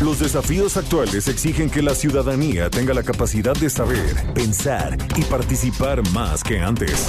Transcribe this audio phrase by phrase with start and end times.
[0.00, 6.08] Los desafíos actuales exigen que la ciudadanía tenga la capacidad de saber, pensar y participar
[6.10, 7.08] más que antes.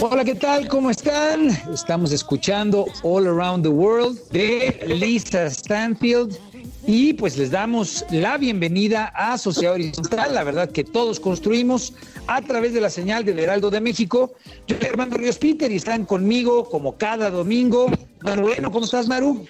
[0.00, 0.68] Hola, ¿qué tal?
[0.68, 1.50] ¿Cómo están?
[1.72, 6.38] Estamos escuchando All Around the World de Lisa Stanfield
[6.86, 11.92] y pues les damos la bienvenida a Sociedad Horizontal, la verdad que todos construimos
[12.26, 14.32] a través de la señal del Heraldo de México.
[14.66, 17.90] Yo soy Armando Ríos Peter y están conmigo como cada domingo.
[18.22, 19.46] Maru, bueno, ¿cómo estás, Maru?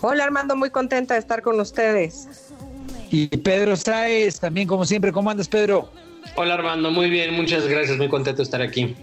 [0.00, 2.26] Hola Armando, muy contenta de estar con ustedes.
[3.10, 5.90] Y Pedro Sáez, también como siempre, ¿cómo andas, Pedro?
[6.36, 8.96] Hola Armando, muy bien, muchas gracias, muy contento de estar aquí.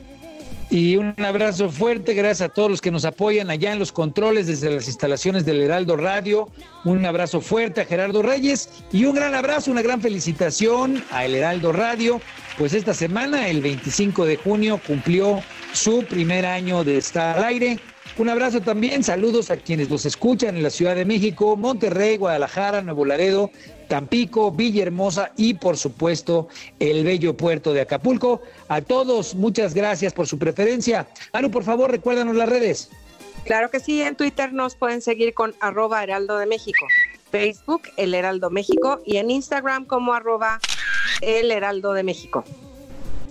[0.72, 4.48] Y un abrazo fuerte, gracias a todos los que nos apoyan allá en los controles
[4.48, 6.48] desde las instalaciones del Heraldo Radio.
[6.86, 11.36] Un abrazo fuerte a Gerardo Reyes y un gran abrazo, una gran felicitación a El
[11.36, 12.22] Heraldo Radio.
[12.58, 15.42] Pues esta semana, el 25 de junio, cumplió
[15.74, 17.78] su primer año de estar al aire.
[18.18, 22.82] Un abrazo también, saludos a quienes los escuchan en la Ciudad de México, Monterrey, Guadalajara,
[22.82, 23.52] Nuevo Laredo,
[23.88, 26.50] Tampico, Villahermosa y por supuesto
[26.80, 28.42] el bello puerto de Acapulco.
[28.68, 31.08] A todos, muchas gracias por su preferencia.
[31.32, 32.90] Anu, por favor, recuérdanos las redes.
[33.46, 36.86] Claro que sí, en Twitter nos pueden seguir con arroba Heraldo de México,
[37.32, 40.60] Facebook El Heraldo México y en Instagram como arroba
[41.22, 42.44] El Heraldo de México.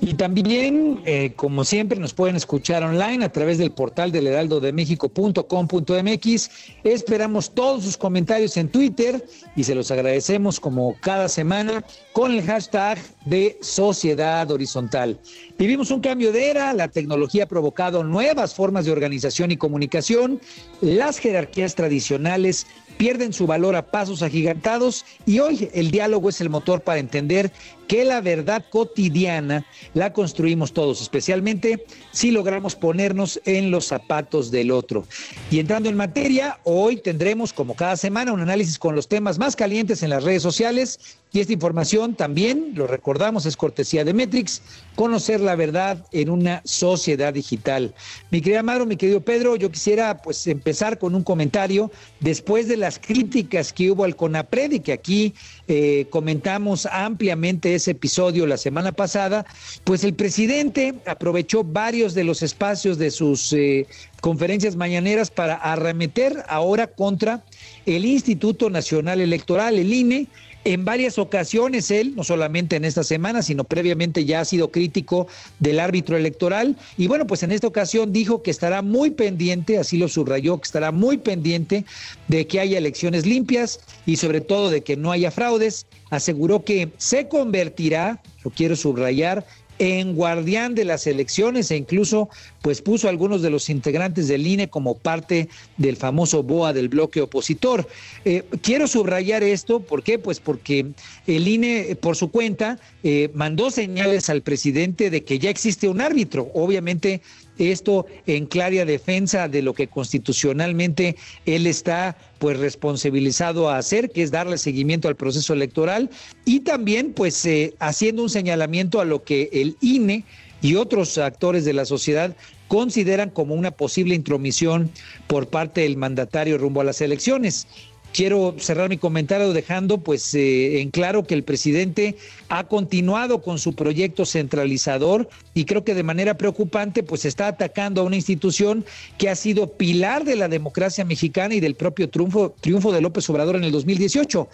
[0.02, 6.50] Y también, eh, como siempre, nos pueden escuchar online a través del portal del heraldodemexico.com.mx.
[6.84, 9.22] Esperamos todos sus comentarios en Twitter
[9.56, 11.84] y se los agradecemos como cada semana
[12.14, 12.96] con el hashtag
[13.26, 15.20] de Sociedad Horizontal.
[15.58, 20.40] Vivimos un cambio de era, la tecnología ha provocado nuevas formas de organización y comunicación,
[20.80, 22.66] las jerarquías tradicionales
[23.00, 27.50] pierden su valor a pasos agigantados y hoy el diálogo es el motor para entender
[27.88, 34.70] que la verdad cotidiana la construimos todos, especialmente si logramos ponernos en los zapatos del
[34.70, 35.06] otro.
[35.50, 39.56] Y entrando en materia, hoy tendremos como cada semana un análisis con los temas más
[39.56, 41.00] calientes en las redes sociales
[41.32, 44.62] y esta información también, lo recordamos, es cortesía de Metrix,
[44.96, 47.94] conocer la verdad en una sociedad digital.
[48.30, 52.76] Mi querida Amaro, mi querido Pedro, yo quisiera pues empezar con un comentario después de
[52.76, 55.34] las críticas que hubo al CONAPRED y que aquí
[55.68, 59.46] eh, comentamos ampliamente ese episodio la semana pasada,
[59.84, 63.86] pues el presidente aprovechó varios de los espacios de sus eh,
[64.20, 67.44] conferencias mañaneras para arremeter ahora contra
[67.86, 70.26] el Instituto Nacional Electoral, el INE,
[70.64, 75.26] en varias ocasiones él, no solamente en esta semana, sino previamente ya ha sido crítico
[75.58, 76.76] del árbitro electoral.
[76.96, 80.66] Y bueno, pues en esta ocasión dijo que estará muy pendiente, así lo subrayó, que
[80.66, 81.84] estará muy pendiente
[82.28, 85.86] de que haya elecciones limpias y sobre todo de que no haya fraudes.
[86.10, 89.46] Aseguró que se convertirá, lo quiero subrayar,
[89.80, 92.28] en guardián de las elecciones e incluso
[92.60, 95.48] pues puso a algunos de los integrantes del INE como parte
[95.78, 97.88] del famoso BOA del bloque opositor.
[98.26, 100.18] Eh, quiero subrayar esto, ¿por qué?
[100.18, 100.86] Pues porque
[101.26, 106.02] el INE por su cuenta eh, mandó señales al presidente de que ya existe un
[106.02, 106.50] árbitro.
[106.52, 107.22] Obviamente
[107.60, 111.16] esto en clara defensa de lo que constitucionalmente
[111.46, 116.10] él está pues responsabilizado a hacer, que es darle seguimiento al proceso electoral
[116.44, 120.24] y también pues eh, haciendo un señalamiento a lo que el INE
[120.62, 122.36] y otros actores de la sociedad
[122.68, 124.90] consideran como una posible intromisión
[125.26, 127.66] por parte del mandatario rumbo a las elecciones.
[128.12, 132.16] Quiero cerrar mi comentario dejando pues eh, en claro que el presidente
[132.48, 138.00] ha continuado con su proyecto centralizador y creo que de manera preocupante pues está atacando
[138.00, 138.84] a una institución
[139.18, 143.28] que ha sido pilar de la democracia mexicana y del propio triunfo, triunfo de López
[143.30, 144.48] Obrador en el 2018.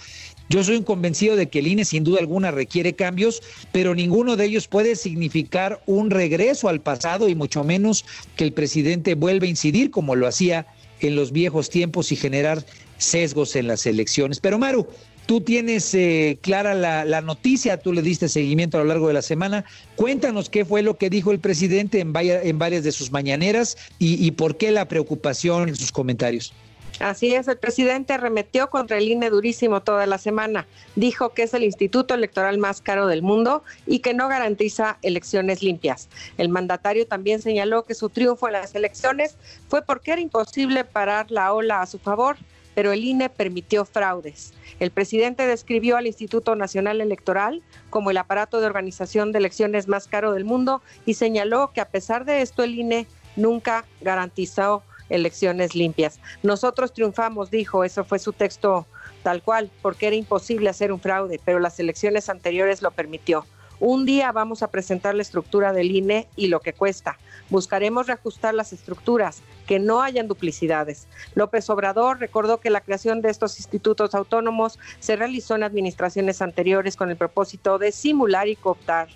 [0.49, 3.43] Yo soy un convencido de que el INE sin duda alguna requiere cambios,
[3.73, 8.05] pero ninguno de ellos puede significar un regreso al pasado y mucho menos
[8.37, 10.67] que el presidente vuelva a incidir como lo hacía
[11.01, 12.65] en los viejos tiempos y generar
[12.99, 14.41] sesgos en las elecciones.
[14.41, 14.87] Pero Maru,
[15.27, 19.23] tú tienes eh, clara la, noticia, tú le diste seguimiento a lo largo de la
[19.23, 19.65] semana.
[19.97, 24.31] Cuéntanos qué fue lo que dijo el presidente en, varias de sus mañaneras y, y
[24.33, 26.53] por qué la preocupación en sus comentarios.
[26.99, 30.67] Así es, el presidente arremetió contra el INE durísimo toda la semana.
[30.95, 35.63] Dijo que es el instituto electoral más caro del mundo y que no garantiza elecciones
[35.63, 36.09] limpias.
[36.39, 39.37] El mandatario también señaló que su triunfo en las elecciones
[39.69, 42.37] fue porque era imposible parar la ola a su favor,
[42.77, 44.53] pero el INE permitió fraudes.
[44.81, 50.07] El presidente describió al Instituto Nacional Electoral como el aparato de organización de elecciones más
[50.07, 55.75] caro del mundo y señaló que a pesar de esto el INE nunca garantizó elecciones
[55.75, 56.21] limpias.
[56.43, 58.87] Nosotros triunfamos, dijo, eso fue su texto
[59.23, 63.47] tal cual, porque era imposible hacer un fraude, pero las elecciones anteriores lo permitió.
[63.79, 67.19] Un día vamos a presentar la estructura del INE y lo que cuesta.
[67.51, 71.07] Buscaremos reajustar las estructuras, que no hayan duplicidades.
[71.35, 76.97] López Obrador recordó que la creación de estos institutos autónomos se realizó en administraciones anteriores
[76.97, 79.09] con el propósito de simular y cooptar,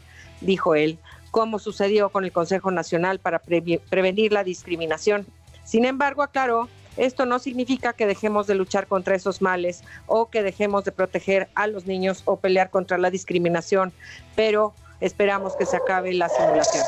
[0.43, 0.99] dijo él,
[1.31, 5.27] como sucedió con el Consejo Nacional para prevenir la discriminación.
[5.65, 10.43] Sin embargo, aclaró, esto no significa que dejemos de luchar contra esos males o que
[10.43, 13.93] dejemos de proteger a los niños o pelear contra la discriminación,
[14.37, 16.85] pero esperamos que se acabe la simulación.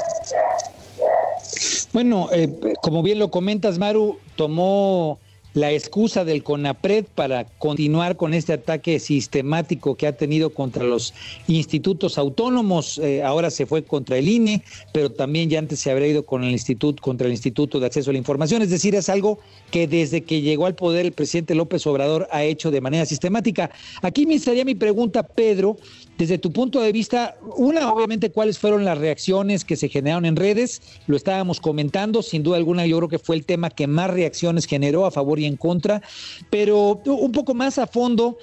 [1.93, 2.49] Bueno, eh,
[2.82, 5.19] como bien lo comentas, Maru, tomó
[5.54, 11.12] la excusa del CONAPRED para continuar con este ataque sistemático que ha tenido contra los
[11.46, 12.99] institutos autónomos.
[12.99, 14.62] Eh, ahora se fue contra el INE,
[14.93, 18.10] pero también ya antes se habría ido con el instituto, contra el Instituto de Acceso
[18.10, 18.62] a la Información.
[18.62, 19.38] Es decir, es algo
[19.70, 23.70] que desde que llegó al poder el presidente López Obrador ha hecho de manera sistemática.
[24.02, 25.76] Aquí me estaría mi pregunta, Pedro,
[26.18, 30.36] desde tu punto de vista, una, obviamente, cuáles fueron las reacciones que se generaron en
[30.36, 34.10] redes, lo estábamos comentando, sin duda alguna, yo creo que fue el tema que más
[34.10, 36.02] reacciones generó a favor y en contra,
[36.50, 38.38] pero un poco más a fondo,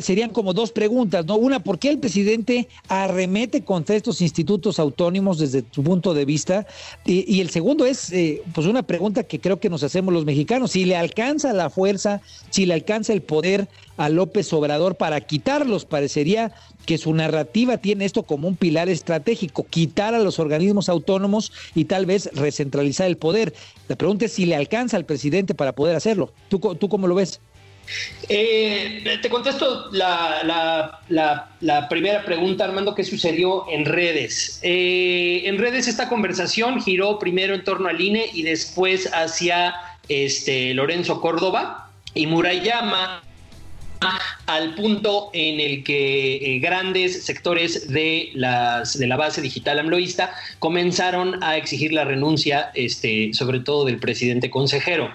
[0.00, 1.36] serían como dos preguntas, ¿no?
[1.36, 6.66] Una, ¿por qué el presidente arremete contra estos institutos autónomos desde tu punto de vista?
[7.04, 10.72] Y, el segundo es, eh, pues una pregunta que creo que nos hacemos los mexicanos,
[10.72, 15.84] si le alcanza la fuerza, si le alcanza el poder a López Obrador para quitarlos,
[15.84, 16.52] parecería
[16.86, 21.84] que su narrativa tiene esto como un pilar estratégico, quitar a los organismos autónomos y
[21.84, 23.54] tal vez recentralizar el poder.
[23.88, 26.32] La pregunta es si le alcanza al presidente para poder hacerlo.
[26.48, 27.40] ¿Tú, tú cómo lo ves?
[28.28, 31.00] Eh, te contesto la,
[31.88, 34.60] primera pregunta, Armando, ¿qué sucedió en redes?
[34.62, 39.74] Eh, en redes esta conversación giró primero en torno al INE y después hacia
[40.08, 43.22] este, Lorenzo Córdoba y Murayama
[44.46, 50.32] al punto en el que eh, grandes sectores de, las, de la base digital amloísta
[50.58, 55.10] comenzaron a exigir la renuncia, este, sobre todo del presidente consejero.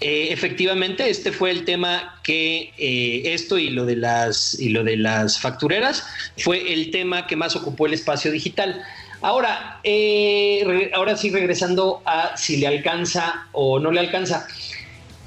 [0.00, 4.84] Eh, efectivamente, este fue el tema que eh, esto y lo de las y lo
[4.84, 6.04] de las factureras
[6.36, 8.82] fue el tema que más ocupó el espacio digital.
[9.20, 14.46] Ahora, eh, ahora sí regresando a si le alcanza o no le alcanza.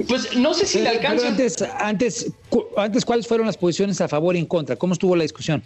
[0.07, 1.27] Pues no sé si le alcanza.
[1.27, 2.31] antes, antes,
[2.77, 4.77] antes, ¿cuáles fueron las posiciones a favor y en contra?
[4.77, 5.61] ¿Cómo estuvo la discusión?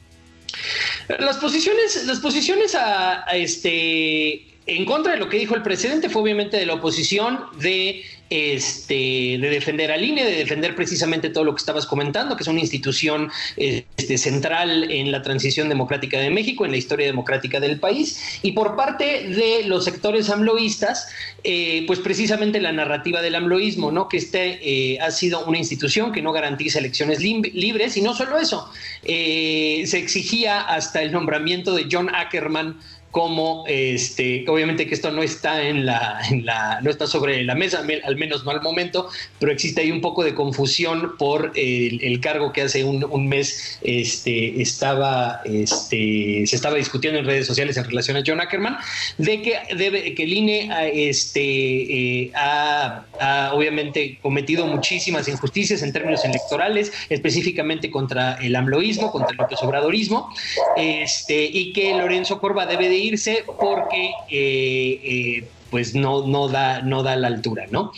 [1.19, 6.21] Las posiciones, las posiciones a este en contra de lo que dijo el presidente fue
[6.23, 11.53] obviamente de la oposición de este, de defender al INE, de defender precisamente todo lo
[11.53, 16.65] que estabas comentando, que es una institución este, central en la transición democrática de México,
[16.65, 21.07] en la historia democrática del país, y por parte de los sectores amloístas,
[21.43, 24.09] eh, pues precisamente la narrativa del amloísmo, ¿no?
[24.09, 28.39] que este eh, ha sido una institución que no garantiza elecciones libres, y no solo
[28.39, 28.69] eso,
[29.03, 32.79] eh, se exigía hasta el nombramiento de John Ackerman
[33.15, 37.81] como este, obviamente que esto no está en la, la, no está sobre la mesa,
[38.03, 39.07] al menos no al momento,
[39.39, 44.61] pero existe ahí un poco de confusión por el, cargo que hace un, mes este,
[44.61, 48.75] estaba, este, se estaba discutiendo en redes sociales en relación a John Ackerman,
[49.17, 50.69] de que debe, que el INE
[51.09, 53.05] este, eh, ha,
[53.53, 60.33] obviamente cometido muchísimas injusticias en términos electorales, específicamente contra el AMLOísmo, contra el Obradorismo,
[60.75, 66.81] este, y que Lorenzo Corba debe de irse porque eh, eh, pues no, no, da,
[66.81, 67.91] no da la altura, ¿no?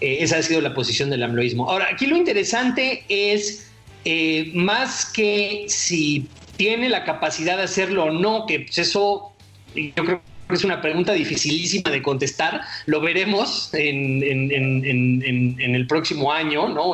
[0.00, 1.68] Eh, esa ha sido la posición del amloísmo.
[1.68, 3.66] Ahora, aquí lo interesante es
[4.54, 6.26] más que si
[6.56, 9.32] tiene la capacidad de hacerlo o no, que pues eso
[9.74, 12.62] yo creo que es una pregunta dificilísima de contestar.
[12.86, 14.22] Lo veremos en,
[15.60, 16.92] el próximo año, ¿no?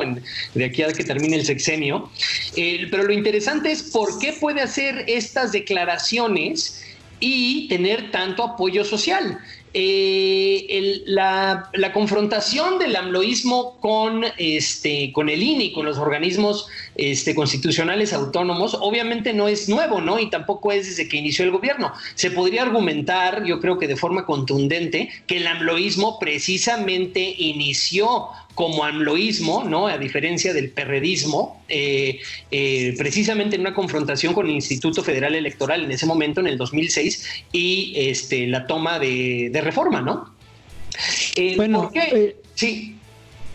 [0.53, 2.09] de aquí a que termine el sexenio.
[2.91, 6.86] pero lo interesante es por qué puede hacer estas declaraciones
[7.19, 9.39] y tener tanto apoyo social.
[9.73, 17.35] Eh, la, confrontación del amloísmo con, este, con el INE y con los organismos este,
[17.35, 20.19] constitucionales autónomos obviamente no es nuevo, ¿no?
[20.19, 21.93] Y tampoco es desde que inició el gobierno.
[22.15, 28.27] Se podría argumentar, yo creo que de forma contundente, que el amloísmo precisamente inició
[28.57, 29.85] como amloísmo, ¿no?
[29.87, 35.83] A diferencia del perredismo, eh, eh, precisamente en una confrontación con el Instituto Federal Electoral
[35.83, 40.33] en ese momento, en el 2006, y este, la toma de, reforma, ¿no?
[41.35, 41.91] Eh, bueno,
[42.55, 42.96] sí.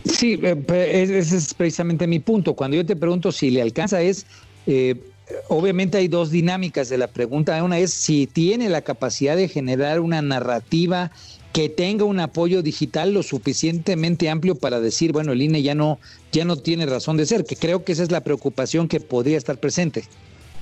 [0.05, 2.53] Sí, ese es precisamente mi punto.
[2.53, 4.25] Cuando yo te pregunto si le alcanza es...
[5.47, 7.63] Obviamente hay dos dinámicas de la pregunta.
[7.63, 11.11] Una es si tiene la capacidad de generar una narrativa
[11.53, 15.99] que tenga un apoyo digital lo suficientemente amplio para decir, bueno, el INE ya no,
[16.31, 19.37] ya no tiene razón de ser, que creo que esa es la preocupación que podría
[19.37, 20.03] estar presente.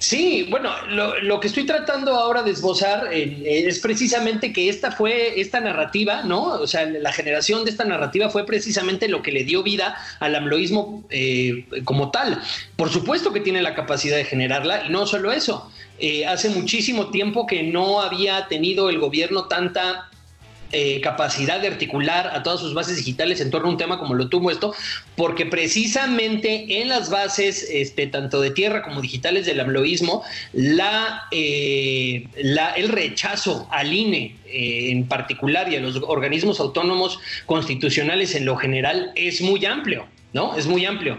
[0.02, 5.40] Sí, bueno, lo, que estoy tratando ahora de esbozar eh, es precisamente que esta fue,
[5.40, 6.42] esta narrativa, ¿no?
[6.46, 10.34] O sea, la generación de esta narrativa fue precisamente lo que le dio vida al
[10.34, 12.42] amloísmo eh, como tal.
[12.78, 15.72] Por supuesto que tiene la capacidad de generarla y no solo eso.
[16.00, 20.10] Eh, hace muchísimo tiempo que no había tenido el gobierno tanta
[20.72, 24.14] eh, capacidad de articular a todas sus bases digitales en torno a un tema como
[24.14, 24.74] lo tuvo esto,
[25.16, 30.24] porque precisamente en las bases, este, tanto de tierra como digitales del amloísmo,
[30.54, 37.20] la, eh, la, el rechazo al INE eh, en particular y a los organismos autónomos
[37.46, 40.56] constitucionales en lo general es muy amplio, ¿no?
[40.56, 41.18] Es muy amplio.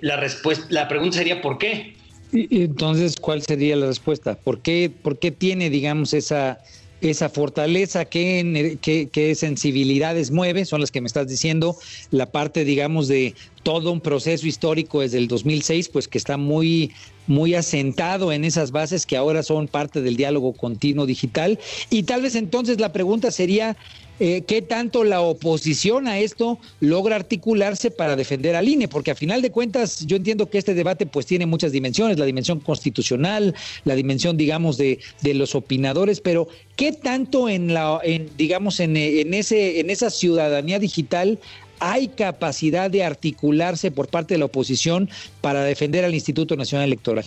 [0.00, 1.94] la, respuesta, la pregunta sería ¿por qué?
[2.32, 4.34] Entonces, ¿cuál sería la respuesta?
[4.34, 6.58] ¿Por qué, por qué tiene, digamos, esa
[7.02, 11.76] esa fortaleza, qué, sensibilidades mueve, son las que me estás diciendo,
[12.10, 16.92] la parte, digamos, de todo un proceso histórico desde el 2006, pues que está muy,
[17.26, 21.58] muy asentado en esas bases que ahora son parte del diálogo continuo digital.
[21.90, 23.76] Y tal vez entonces la pregunta sería,
[24.24, 29.16] eh, qué tanto la oposición a esto logra articularse para defender al INE, porque a
[29.16, 33.52] final de cuentas yo entiendo que este debate pues tiene muchas dimensiones, la dimensión constitucional,
[33.82, 38.96] la dimensión digamos de, de los opinadores, pero qué tanto en la, en, digamos en,
[38.96, 41.40] en ese, en esa ciudadanía digital
[41.80, 45.10] hay capacidad de articularse por parte de la oposición
[45.40, 47.24] para defender al Instituto Nacional Electoral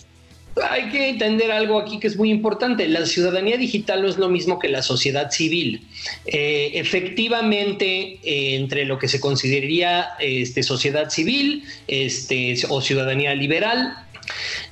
[0.64, 2.88] hay que entender algo aquí que es muy importante.
[2.88, 5.82] La ciudadanía digital no es lo mismo que la sociedad civil.
[6.26, 13.98] Eh, efectivamente, eh, entre lo que se consideraría este, sociedad civil este, o ciudadanía liberal,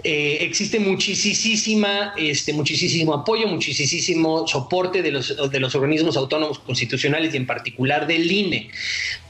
[0.03, 7.33] eh, existe muchísima, este, muchísimo apoyo, muchísimo soporte de los, de los organismos autónomos constitucionales
[7.33, 8.69] y en particular del INE.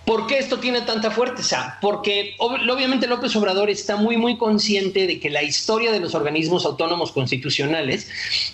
[0.05, 1.77] ¿Por qué esto tiene tanta fuerza?
[1.79, 6.65] Porque obviamente López Obrador está muy, muy consciente de que la historia de los organismos
[6.65, 8.07] autónomos constitucionales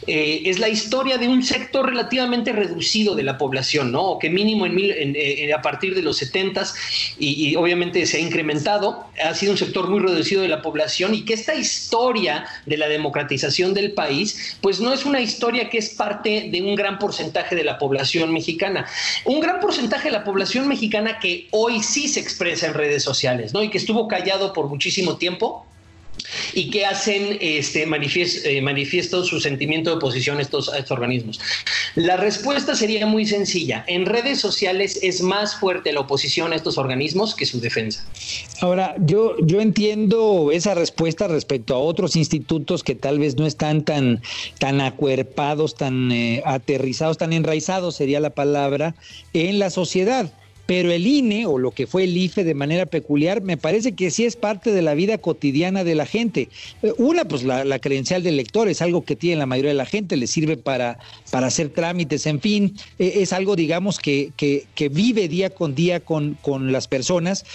[0.06, 4.04] eh, es la historia de un sector relativamente reducido de la población, ¿no?
[4.04, 4.76] O que mínimo en,
[5.16, 6.66] eh, a partir de los 70
[7.18, 11.16] y, y, obviamente se ha incrementado, ha sido un sector muy reducido de la población
[11.16, 15.80] y que esta historia de la democratización del país, pues no es una historia que
[15.80, 18.86] es parte de un gran porcentaje de la población mexicana.
[19.26, 21.18] Un gran porcentaje de la población mexicana
[21.52, 23.64] hoy sí se expresa en redes sociales, ¿no?
[23.64, 25.66] Y que estuvo callado por muchísimo tiempo
[26.54, 31.40] y que hacen este, eh, manifiesto, su sentimiento de oposición a estos, estos organismos.
[31.96, 33.84] La respuesta sería muy sencilla.
[33.88, 38.06] En redes sociales es más fuerte la oposición a estos organismos que su defensa.
[38.62, 43.84] Ahora, yo, yo entiendo esa respuesta respecto a otros institutos que tal vez no están
[43.84, 44.22] tan,
[44.60, 48.96] tan acuerpados, tan eh, aterrizados, tan enraizados, sería la palabra,
[49.34, 50.32] en la sociedad
[50.70, 54.12] pero el INE o lo que fue el IFE de manera peculiar, me parece que
[54.12, 56.50] sí es parte de la vida cotidiana de la gente.
[56.84, 59.88] Eh, una, pues la, credencial del lector es algo que tiene la mayoría de la
[59.88, 61.00] gente, le sirve para,
[61.32, 65.74] para hacer trámites, en fin, e, es algo, digamos, que, que, que vive día con
[65.74, 67.46] día con, con las personas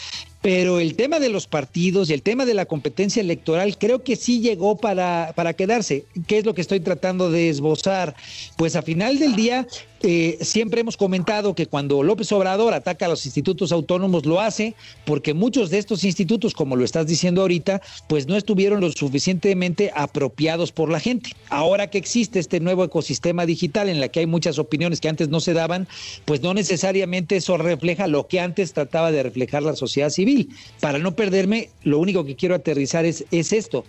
[0.45, 4.15] pero el tema de los partidos y el tema de la competencia electoral creo que
[4.15, 6.05] sí llegó para, para quedarse.
[6.27, 8.15] ¿Qué es lo que estoy tratando de esbozar?
[8.59, 9.67] Pues a final del día,
[10.05, 14.75] eh, siempre hemos comentado que cuando López Obrador ataca a los institutos autónomos lo hace
[15.07, 19.91] porque muchos de estos institutos, como lo estás diciendo ahorita, pues no estuvieron lo suficientemente
[19.95, 21.31] apropiados por la gente.
[21.49, 25.31] Ahora que existe este nuevo ecosistema digital en la que hay muchas opiniones que antes
[25.31, 25.89] no se daban,
[26.27, 30.51] pues no necesariamente eso refleja lo que antes trataba de reflejar la sociedad civil.
[30.81, 33.85] Para no perderme, lo único que quiero aterrizar es, es esto.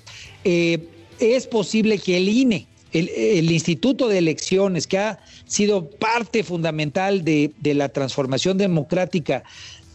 [0.46, 0.80] Eh,
[1.20, 2.68] es posible que el INE,
[3.00, 9.44] el, Instituto de Elecciones, que ha sido parte fundamental de, la transformación democrática,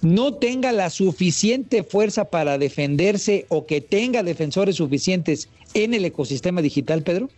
[0.03, 6.63] no tenga la suficiente fuerza para defenderse o que tenga defensores suficientes en el ecosistema
[6.63, 7.29] digital, Pedro?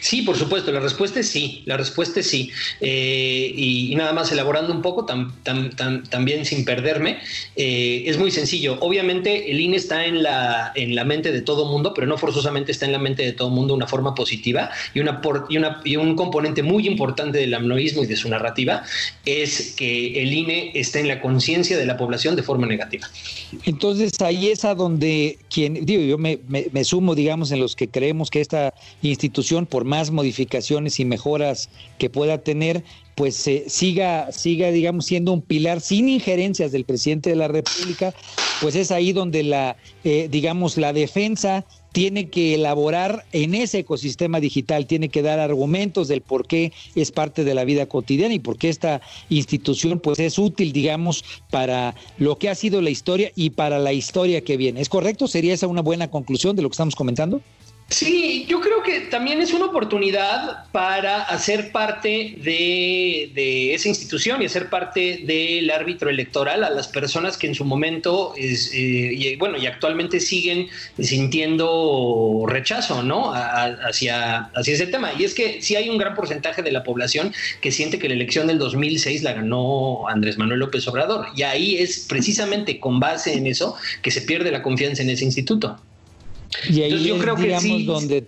[0.00, 2.50] Sí, por supuesto, la respuesta es sí, la respuesta es sí.
[2.80, 7.18] Eh, y, nada más elaborando un poco, también sin perderme,
[7.56, 8.78] eh, es muy sencillo.
[8.80, 12.72] Obviamente el INE está en la, en la mente de todo mundo, pero no forzosamente
[12.72, 14.70] está en la mente de todo mundo una forma positiva.
[14.94, 18.82] Y, una, y, una, y un componente muy importante del amnoísmo y de su narrativa
[19.24, 23.08] es que el INE está en la conciencia de la población de forma negativa.
[23.64, 27.88] Entonces ahí es a donde quien, digo, yo me, me sumo, digamos, en los que
[27.88, 32.84] creemos que esta institución por más modificaciones y mejoras que pueda tener,
[33.16, 33.34] pues
[33.66, 38.14] siga, siga, digamos, siendo un pilar sin injerencias del presidente de la República,
[38.60, 44.38] pues es ahí donde la, eh, digamos, la defensa tiene que elaborar en ese ecosistema
[44.38, 48.38] digital, tiene que dar argumentos del por qué es parte de la vida cotidiana y
[48.38, 53.32] por qué esta institución pues es útil, digamos, para lo que ha sido la historia
[53.34, 54.80] y para la historia que viene.
[54.80, 55.26] ¿Es correcto?
[55.26, 57.40] ¿Sería esa una buena conclusión de lo que estamos comentando?
[57.90, 64.46] Sí, yo creo que también es una oportunidad para hacer parte de, esa institución y
[64.46, 69.36] hacer parte del árbitro electoral a las personas que en su momento, es, eh, y,
[69.36, 73.32] bueno, y actualmente siguen sintiendo rechazo, ¿no?
[73.34, 75.12] hacia, hacia ese tema.
[75.18, 78.14] Y es que sí hay un gran porcentaje de la población que siente que la
[78.14, 81.26] elección del 2006 la ganó Andrés Manuel López Obrador.
[81.36, 85.24] Y ahí es precisamente con base en eso que se pierde la confianza en ese
[85.24, 85.78] instituto.
[86.68, 88.26] Y ahí yo creo digamos, que donde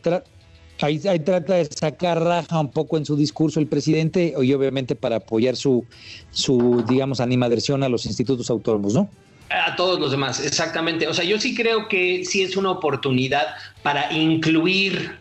[0.81, 5.17] ahí, trata de sacar raja un poco en su discurso el presidente y obviamente para
[5.17, 5.85] apoyar su,
[6.31, 9.09] su digamos, animadversión a los institutos autónomos, ¿no?
[9.49, 11.07] A todos los demás, exactamente.
[11.07, 13.47] O sea, yo sí creo que sí es una oportunidad
[13.83, 15.19] para incluir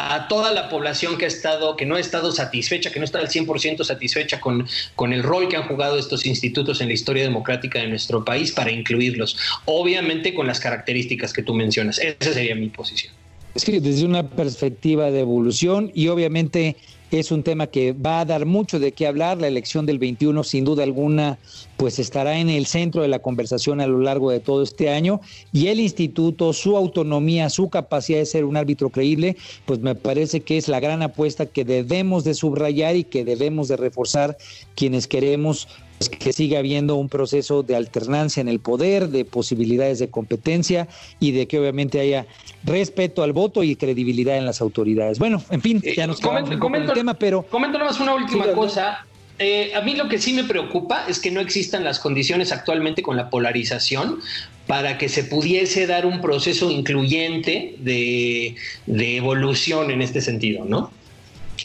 [0.00, 3.18] a toda la población que ha estado, que no ha estado satisfecha, que no está
[3.18, 4.66] al 100% satisfecha con,
[4.96, 8.52] con el rol que han jugado estos institutos en la historia democrática de nuestro país
[8.52, 11.98] para incluirlos, obviamente con las características que tú mencionas.
[11.98, 13.12] Esa sería mi posición.
[13.54, 16.76] Es desde una perspectiva de evolución y obviamente
[17.18, 19.38] es un tema que va a dar mucho de qué hablar.
[19.38, 21.38] La elección del 21, sin duda alguna,
[21.76, 25.20] pues estará en el centro de la conversación a lo largo de todo este año.
[25.52, 30.40] Y el instituto, su autonomía, su capacidad de ser un árbitro creíble, pues me parece
[30.40, 34.36] que es la gran apuesta que debemos de subrayar y que debemos de reforzar
[34.76, 35.68] quienes queremos
[36.08, 41.32] que siga habiendo un proceso de alternancia en el poder, de posibilidades de competencia y
[41.32, 42.26] de que obviamente haya
[42.64, 45.18] respeto al voto y credibilidad en las autoridades.
[45.18, 47.42] Bueno, en fin, ya nos comento, el tema, pero...
[47.42, 49.04] Comento nomás una última cosa.
[49.38, 53.02] Eh, a mí lo que sí me preocupa es que no existan las condiciones actualmente
[53.02, 54.20] con la polarización
[54.66, 60.92] para que se pudiese dar un proceso incluyente de, evolución en este sentido, ¿no?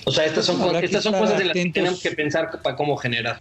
[0.05, 2.97] O sea, estas son, estas son cosas de las que tenemos que pensar para cómo
[2.97, 3.39] generar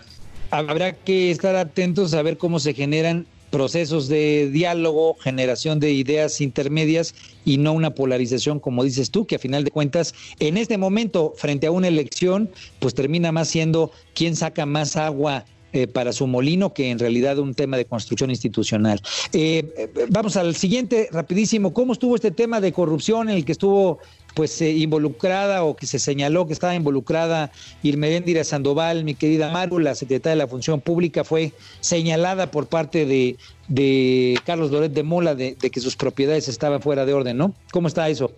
[0.58, 6.40] habrá que estar atentos a ver cómo se generan procesos de diálogo, generación de ideas
[6.40, 7.14] intermedias
[7.44, 11.34] y no una polarización, como dices tú, que a final de cuentas, en este momento,
[11.36, 16.26] frente a una elección, pues termina más siendo quién saca más agua eh, para su
[16.26, 19.00] molino que en realidad un tema de construcción institucional.
[19.32, 21.72] Eh, eh, vamos al siguiente, rapidísimo.
[21.72, 23.98] ¿Cómo estuvo este tema de corrupción en el que estuvo
[24.34, 27.50] pues involucrada o que se señaló que estaba involucrada
[27.82, 33.06] Irmeréndira Sandoval, mi querida Maru, la secretaria de la Función Pública, fue señalada por parte
[33.06, 33.36] de,
[33.68, 37.54] de Carlos Loret de Mola de, que sus propiedades estaban fuera de orden, ¿no?
[37.72, 38.32] ¿Cómo está eso?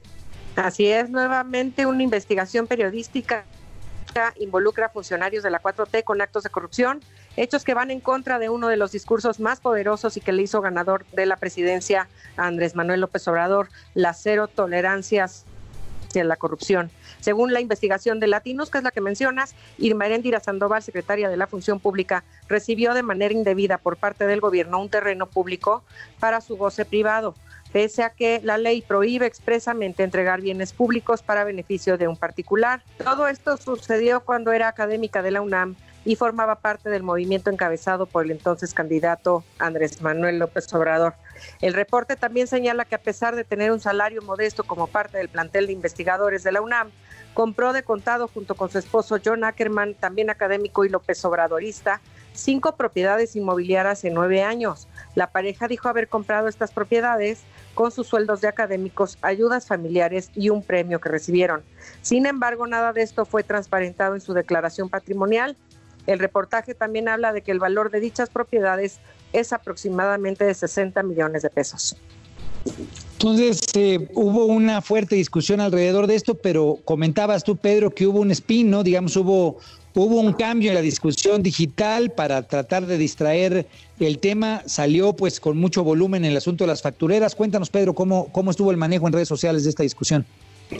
[0.54, 3.44] Así es, nuevamente una investigación periodística
[4.38, 7.00] involucra a funcionarios de la 4T con actos de corrupción,
[7.36, 10.42] hechos que van en contra de uno de los discursos más poderosos y que le
[10.42, 14.48] hizo ganador de la presidencia a Andrés Manuel López Obrador, la cero
[16.06, 16.90] tolerancia la corrupción.
[17.20, 21.36] Según la investigación de Latinos, que es la que mencionas, Irma Erendira Sandoval, secretaria de
[21.36, 25.82] la Función Pública, recibió de manera indebida por parte del gobierno un terreno público
[26.20, 27.34] para su goce privado,
[27.72, 32.82] pese a que la ley prohíbe expresamente entregar bienes públicos para beneficio de un particular.
[33.02, 38.06] Todo esto sucedió cuando era académica de la UNAM y formaba parte del movimiento encabezado
[38.06, 41.14] por el entonces candidato Andrés Manuel López Obrador.
[41.60, 45.28] El reporte también señala que a pesar de tener un salario modesto como parte del
[45.28, 46.92] plantel de investigadores de la UNAM,
[47.34, 52.00] compró de contado junto con su esposo John Ackerman, también académico y López Obradorista,
[52.32, 54.86] cinco propiedades inmobiliarias en nueve años.
[55.16, 57.42] La pareja dijo haber comprado estas propiedades
[57.74, 61.62] con sus sueldos de académicos, ayudas familiares y un premio que recibieron.
[62.00, 65.56] Sin embargo, nada de esto fue transparentado en su declaración patrimonial.
[66.06, 68.98] El reportaje también habla de que el valor de dichas propiedades
[69.32, 71.96] es aproximadamente de 60 millones de pesos.
[73.12, 78.20] Entonces, eh, hubo una fuerte discusión alrededor de esto, pero comentabas tú, Pedro, que hubo
[78.20, 78.82] un spin, ¿no?
[78.82, 79.58] Digamos, hubo,
[79.94, 83.66] hubo un cambio en la discusión digital para tratar de distraer
[83.98, 84.62] el tema.
[84.66, 87.34] Salió pues con mucho volumen en el asunto de las factureras.
[87.34, 90.26] Cuéntanos, Pedro, cómo, cómo estuvo el manejo en redes sociales de esta discusión.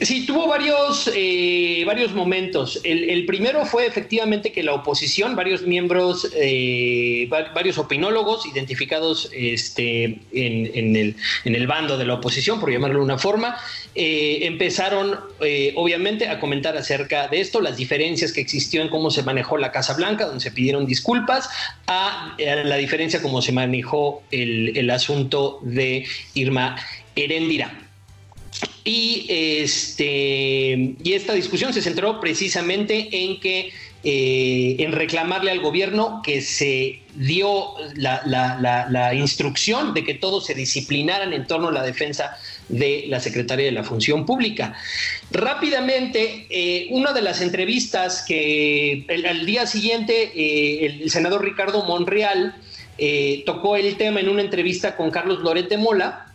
[0.01, 2.81] Sí, tuvo varios, eh, varios momentos.
[2.83, 10.97] El, primero fue efectivamente que la oposición, varios miembros, eh, varios opinólogos identificados este, en,
[10.97, 13.59] el, en, el, bando de la oposición, por llamarlo de una forma,
[13.95, 19.13] eh, empezaron eh, obviamente a comentar acerca de esto, las diferencias que existió en cómo
[19.13, 21.49] se manejó la Casa Blanca, donde se pidieron disculpas,
[21.87, 26.77] a, la diferencia cómo se manejó el, el asunto de Irma
[27.15, 27.86] Herendira.
[28.89, 33.73] Y, este, y esta discusión se centró precisamente en que
[34.05, 41.33] eh, en reclamarle al gobierno que se dio la, instrucción de que todos se disciplinaran
[41.33, 44.77] en torno a la defensa de la Secretaría de la Función Pública.
[45.33, 51.85] Rápidamente, eh, una de las entrevistas que al día siguiente eh, el, el, senador Ricardo
[51.85, 52.55] Monreal
[52.99, 56.26] eh, tocó el tema en una entrevista con Carlos Loret de Mola,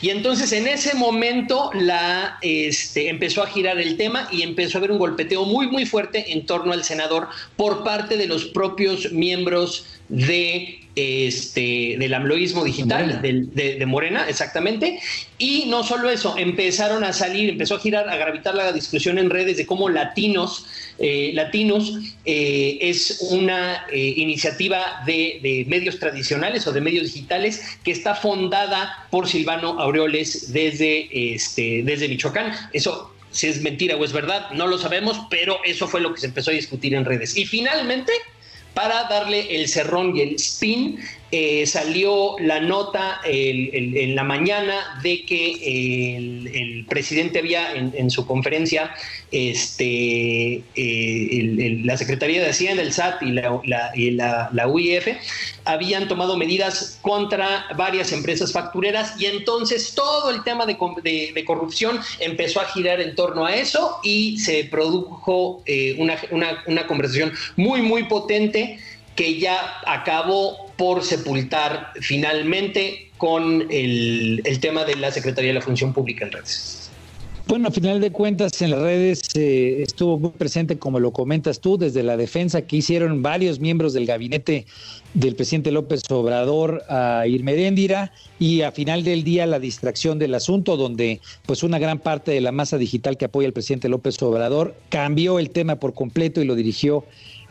[0.00, 4.80] y entonces en ese momento la, este, empezó a girar el tema y empezó a
[4.80, 9.12] haber un golpeteo muy, muy fuerte en torno al senador por parte de los propios
[9.12, 15.00] miembros de este, del amloísmo digital de, de, de, Morena, exactamente.
[15.38, 19.30] Y no solo eso, empezaron a salir, empezó a girar, a gravitar la discusión en
[19.30, 20.66] redes de cómo Latinos,
[20.98, 27.78] eh, Latinos eh, es una eh, iniciativa de, de, medios tradicionales o de medios digitales
[27.82, 32.52] que está fundada por Silvano Aureoles desde, este, desde Michoacán.
[32.72, 36.20] Eso si es mentira o es verdad, no lo sabemos, pero eso fue lo que
[36.20, 37.36] se empezó a discutir en redes.
[37.36, 38.12] Y finalmente,
[38.74, 40.98] para darle el cerrón y el spin,
[41.36, 48.24] eh, salió la nota el, en la mañana de que el, presidente había en, su
[48.24, 48.94] conferencia,
[49.32, 55.08] este, eh, la Secretaría de Hacienda, el SAT y, la, la, UIF
[55.64, 60.76] habían tomado medidas contra varias empresas factureras y entonces todo el tema de,
[61.44, 67.82] corrupción empezó a girar en torno a eso y se produjo eh, una conversación muy,
[67.82, 68.78] muy potente
[69.16, 75.92] que ya acabó por sepultar finalmente con el, tema de la Secretaría de la Función
[75.92, 76.90] Pública en redes.
[77.46, 81.60] Bueno, a final de cuentas en las redes eh, estuvo muy presente, como lo comentas
[81.60, 84.64] tú, desde la defensa que hicieron varios miembros del gabinete
[85.12, 90.78] del presidente López Obrador a Irmedéndira y a final del día la distracción del asunto,
[90.78, 94.74] donde pues una gran parte de la masa digital que apoya al presidente López Obrador
[94.88, 97.04] cambió el tema por completo y lo dirigió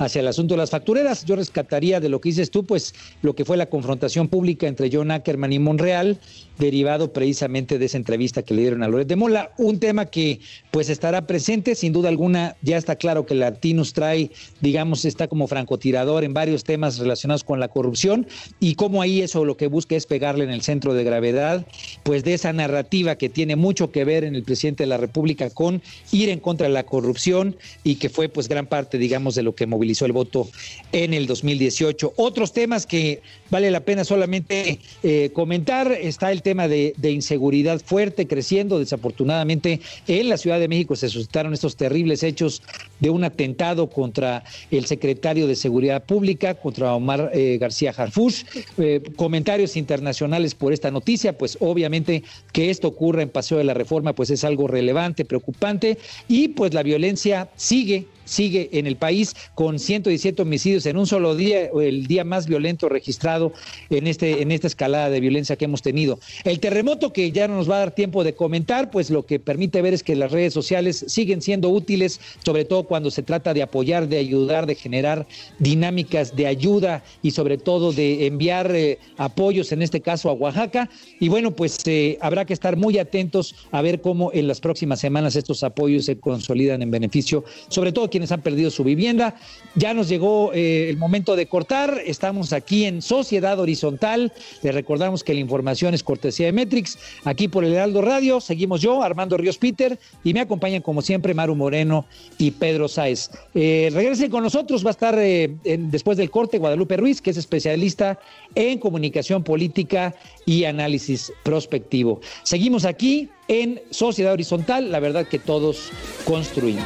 [0.03, 1.25] hacia el asunto de las factureras.
[1.25, 4.89] Yo rescataría de lo que dices tú, pues lo que fue la confrontación pública entre
[4.91, 6.19] John Ackerman y Monreal,
[6.57, 9.51] derivado precisamente de esa entrevista que le dieron a Loret de Mola.
[9.57, 10.39] Un tema que
[10.71, 15.47] pues estará presente, sin duda alguna, ya está claro que Latinus trae, digamos, está como
[15.47, 18.27] francotirador en varios temas relacionados con la corrupción
[18.59, 21.65] y cómo ahí eso lo que busca es pegarle en el centro de gravedad,
[22.03, 25.49] pues de esa narrativa que tiene mucho que ver en el presidente de la República
[25.49, 29.43] con ir en contra de la corrupción y que fue pues gran parte, digamos, de
[29.43, 30.49] lo que movilizó el voto
[30.91, 32.13] en el 2018.
[32.17, 37.81] Otros temas que vale la pena solamente eh, comentar, está el tema de, de, inseguridad
[37.83, 40.95] fuerte, creciendo, desafortunadamente en la Ciudad de México.
[40.95, 42.61] Se suscitaron estos terribles hechos
[43.03, 48.43] de un atentado contra el secretario de Seguridad Pública, contra Omar eh, García Harfush.
[48.77, 53.73] Eh, comentarios internacionales por esta noticia, pues obviamente que esto ocurra en Paseo de la
[53.73, 55.97] Reforma, pues es algo relevante, preocupante,
[56.29, 61.35] y pues la violencia sigue sigue en el país con 117 homicidios en un solo
[61.35, 63.53] día, el día más violento registrado
[63.89, 66.19] en, este, en esta escalada de violencia que hemos tenido.
[66.43, 69.39] El terremoto que ya no nos va a dar tiempo de comentar, pues lo que
[69.39, 73.55] permite ver es que las redes sociales siguen siendo útiles, sobre todo cuando se trata
[73.55, 75.25] de apoyar, de ayudar, de generar
[75.57, 80.91] dinámicas de ayuda y sobre todo de enviar eh, apoyos, en este caso a Oaxaca.
[81.19, 84.99] Y bueno, pues eh, habrá que estar muy atentos a ver cómo en las próximas
[84.99, 89.37] semanas estos apoyos se consolidan en beneficio, sobre todo quienes han perdido su vivienda.
[89.73, 94.31] Ya nos llegó eh, el momento de cortar, estamos aquí en Sociedad Horizontal.
[94.61, 98.39] Les recordamos que la información es cortesía de Metrix, aquí por el Heraldo Radio.
[98.39, 102.05] Seguimos yo, Armando Ríos Peter, y me acompañan como siempre Maru Moreno
[102.37, 103.29] y Pedro Sáez.
[103.53, 107.37] Eh, regresen con nosotros, va a estar eh, después del corte Guadalupe Ruiz, que es
[107.37, 108.19] especialista
[108.55, 112.21] en comunicación política y análisis prospectivo.
[112.43, 115.91] Seguimos aquí en Sociedad Horizontal, la verdad que todos
[116.25, 116.85] construimos.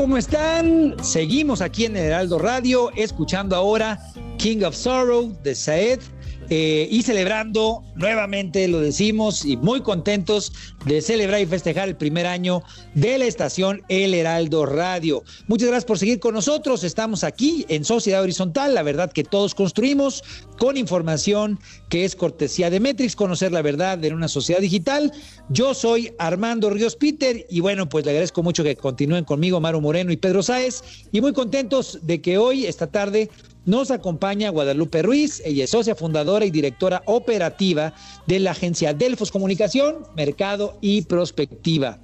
[0.00, 0.96] ¿Cómo están?
[1.02, 3.98] Seguimos aquí en Heraldo Radio, escuchando ahora
[4.38, 6.00] King of Sorrow de Saed
[6.52, 10.52] eh, y celebrando nuevamente, lo decimos, y muy contentos
[10.84, 15.22] de celebrar y festejar el primer año de la estación El Heraldo Radio.
[15.46, 16.82] Muchas gracias por seguir con nosotros.
[16.82, 20.24] Estamos aquí en Sociedad Horizontal, la verdad que todos construimos
[20.58, 25.12] con información que es cortesía de Metrix, conocer la verdad en una sociedad digital.
[25.50, 29.80] Yo soy Armando Ríos Peter y bueno, pues le agradezco mucho que continúen conmigo Maru
[29.80, 30.82] Moreno y Pedro Sáez
[31.12, 33.30] y muy contentos de que hoy, esta tarde,
[33.64, 37.92] nos acompaña Guadalupe Ruiz, ella es socia fundadora y directora operativa
[38.26, 41.98] de la agencia Delfos Comunicación, Mercado y Prospectiva.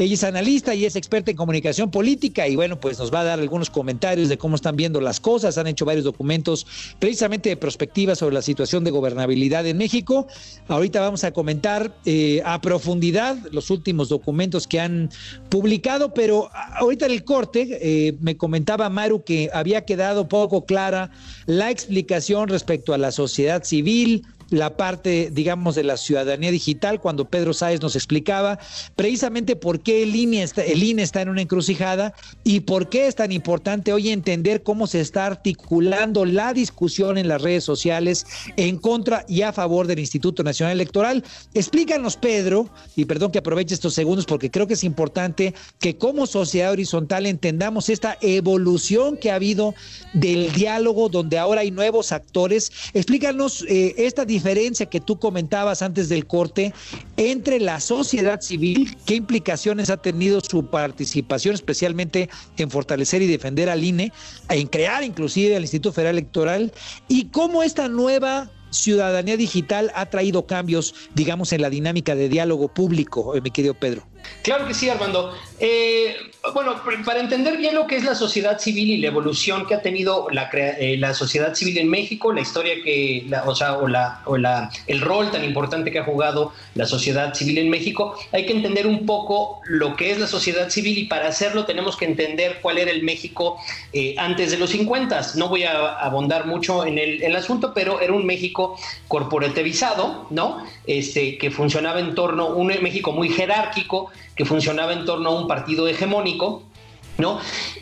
[0.00, 3.24] Ella es analista y es experta en comunicación política y bueno, pues nos va a
[3.24, 5.58] dar algunos comentarios de cómo están viendo las cosas.
[5.58, 6.66] Han hecho varios documentos
[6.98, 10.26] precisamente de perspectiva sobre la situación de gobernabilidad en México.
[10.68, 15.10] Ahorita vamos a comentar eh, a profundidad los últimos documentos que han
[15.50, 21.10] publicado, pero ahorita en el corte eh, me comentaba Maru que había quedado poco clara
[21.44, 27.24] la explicación respecto a la sociedad civil, la parte, digamos, de la ciudadanía digital, cuando
[27.24, 28.58] Pedro Sáez nos explicaba
[28.96, 33.06] precisamente por qué el INE, está, el INE está en una encrucijada y por qué
[33.06, 38.26] es tan importante hoy entender cómo se está articulando la discusión en las redes sociales
[38.56, 41.24] en contra y a favor del Instituto Nacional Electoral.
[41.54, 46.26] Explícanos, Pedro, y perdón que aproveche estos segundos porque creo que es importante que como
[46.26, 49.74] sociedad horizontal entendamos esta evolución que ha habido
[50.12, 52.72] del diálogo donde ahora hay nuevos actores.
[52.94, 56.72] Explícanos eh, esta diferencia que tú comentabas antes del corte
[57.16, 63.68] entre la sociedad civil, qué implicaciones ha tenido su participación, especialmente en fortalecer y defender
[63.68, 64.12] al INE,
[64.48, 66.72] en crear inclusive al Instituto Federal Electoral,
[67.08, 72.68] y cómo esta nueva ciudadanía digital ha traído cambios, digamos, en la dinámica de diálogo
[72.68, 74.06] público, eh, mi querido Pedro.
[74.42, 75.34] Claro que sí, Armando.
[75.58, 76.16] Eh,
[76.54, 79.82] bueno, para entender bien lo que es la sociedad civil y la evolución que ha
[79.82, 83.86] tenido la, eh, la sociedad civil en México, la historia que, la, o sea, o,
[83.86, 88.18] la, o la, el rol tan importante que ha jugado la sociedad civil en México,
[88.32, 91.98] hay que entender un poco lo que es la sociedad civil y para hacerlo tenemos
[91.98, 93.58] que entender cuál era el México
[93.92, 95.20] eh, antes de los 50.
[95.34, 98.78] No voy a abondar mucho en el, el asunto, pero era un México
[99.08, 100.64] corporativizado, ¿no?
[100.86, 104.09] Este, que funcionaba en torno a un México muy jerárquico,
[104.40, 106.62] que funcionaba en torno a un partido hegemónico,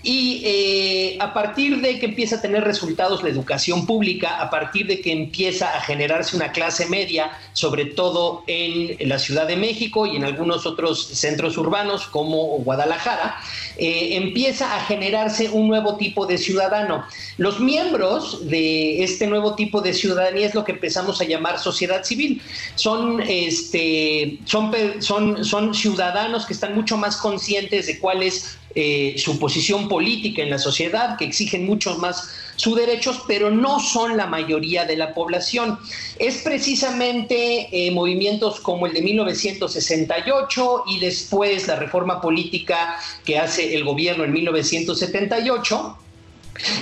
[0.03, 4.87] Y eh, a partir de que empieza a tener resultados la educación pública, a partir
[4.87, 10.07] de que empieza a generarse una clase media, sobre todo en la Ciudad de México
[10.07, 13.37] y en algunos otros centros urbanos como Guadalajara,
[13.77, 17.05] eh, empieza a generarse un nuevo tipo de ciudadano.
[17.37, 22.05] Los miembros de este nuevo tipo de ciudadanía es lo que empezamos a llamar sociedad
[22.05, 22.42] civil.
[22.74, 29.14] Son, este, son, son, son ciudadanos que están mucho más conscientes de cuál es eh,
[29.19, 34.17] su posición política en la sociedad, que exigen mucho más sus derechos, pero no son
[34.17, 35.81] la mayoría de la población.
[36.17, 43.75] Es precisamente eh, movimientos como el de 1968 y después la reforma política que hace
[43.75, 45.99] el gobierno en 1978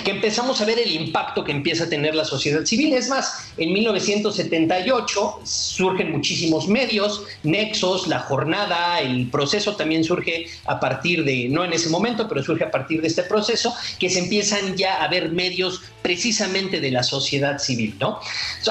[0.04, 2.94] que empezamos a ver el impacto que empieza a tener la sociedad civil.
[2.94, 10.80] Es más, en 1978 surgen muchísimos medios, Nexos, La Jornada, el proceso también surge a
[10.80, 14.20] partir de, no en ese momento, pero surge a partir de este proceso, que se
[14.20, 18.20] empiezan ya a ver medios precisamente de la sociedad civil, ¿no?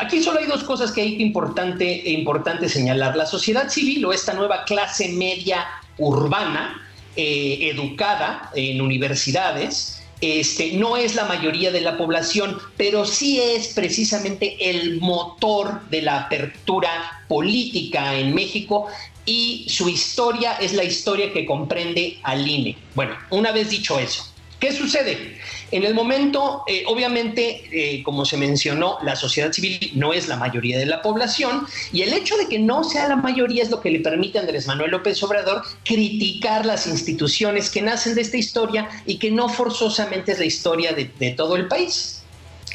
[0.02, 3.16] Aquí solo hay dos cosas que hay que importante, importante señalar.
[3.16, 5.66] La sociedad civil o esta nueva clase media
[5.98, 6.82] urbana,
[7.16, 13.70] eh, educada en universidades, este, no es la mayoría de la población, pero sí es
[13.70, 18.88] precisamente el motor de la apertura política en México
[19.26, 22.78] y su historia es la historia que comprende al INE.
[22.94, 24.26] Bueno, una vez dicho eso,
[24.60, 25.38] ¿qué sucede?
[25.72, 30.38] En el momento, eh, obviamente, eh, como se mencionó, la sociedad civil no es la
[30.38, 33.82] mayoría de la población y el hecho de que no sea la mayoría es lo
[33.82, 38.38] que le permite a Andrés Manuel López Obrador criticar las instituciones que nacen de esta
[38.38, 42.22] historia y que no forzosamente es la historia de, todo el país.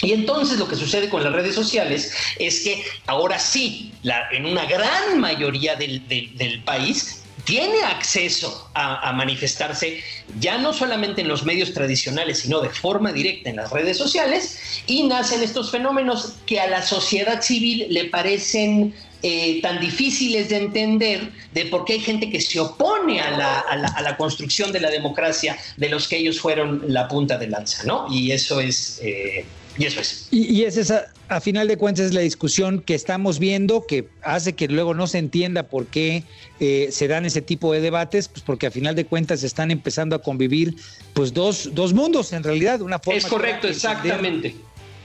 [0.03, 3.93] Y entonces lo que sucede con las redes sociales es que ahora sí,
[4.33, 7.19] en una gran mayoría del país,
[7.51, 10.01] tiene acceso a, manifestarse
[10.39, 14.83] ya no solamente en los medios tradicionales, sino de forma directa en las redes sociales,
[14.87, 20.59] y nacen estos fenómenos que a la sociedad civil le parecen eh, tan difíciles de
[20.59, 25.59] entender de por qué hay gente que se opone a la, construcción de la democracia
[25.77, 28.07] de los que ellos fueron la punta de lanza, ¿no?
[28.09, 29.01] Y eso es...
[29.03, 29.45] Eh,
[29.78, 30.28] y eso es.
[30.30, 34.09] Y, y es esa, a final de cuentas, es la discusión que estamos viendo, que
[34.22, 36.24] hace que luego no se entienda por qué
[36.59, 40.16] eh, se dan ese tipo de debates, pues porque a final de cuentas están empezando
[40.16, 40.74] a convivir
[41.14, 43.18] pues dos, dos mundos en realidad, una forma...
[43.18, 44.56] Es correcto, exactamente.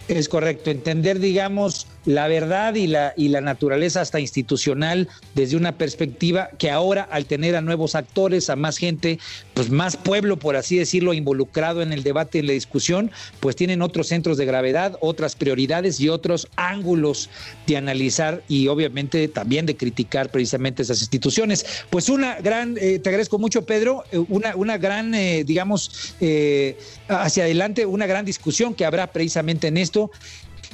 [0.08, 5.78] Es correcto, entender, digamos, la verdad y la, y la naturaleza hasta institucional desde una
[5.78, 9.20] perspectiva que ahora al tener a nuevos actores, a más gente,
[9.54, 13.82] pues más pueblo, por así decirlo, involucrado en el debate, en la discusión, pues tienen
[13.82, 17.30] otros centros de gravedad, otras prioridades y otros ángulos
[17.68, 21.66] de analizar y obviamente también de criticar precisamente esas instituciones.
[21.90, 27.44] Pues una gran, eh, te agradezco mucho Pedro, una, una gran, eh, digamos, eh, hacia
[27.44, 30.12] adelante, una gran discusión que habrá precisamente en esto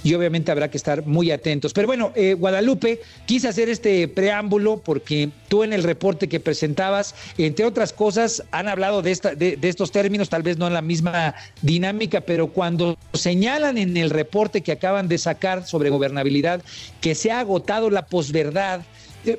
[0.03, 1.73] y obviamente habrá que estar muy atentos.
[1.73, 7.15] Pero bueno, eh, Guadalupe, quise hacer este preámbulo porque tú en el reporte que presentabas,
[7.37, 10.73] entre otras cosas, han hablado de, esta, de, de, estos términos, tal vez no en
[10.73, 16.61] la misma dinámica, pero cuando señalan en el reporte que acaban de sacar sobre gobernabilidad
[16.99, 18.81] que se ha agotado la posverdad,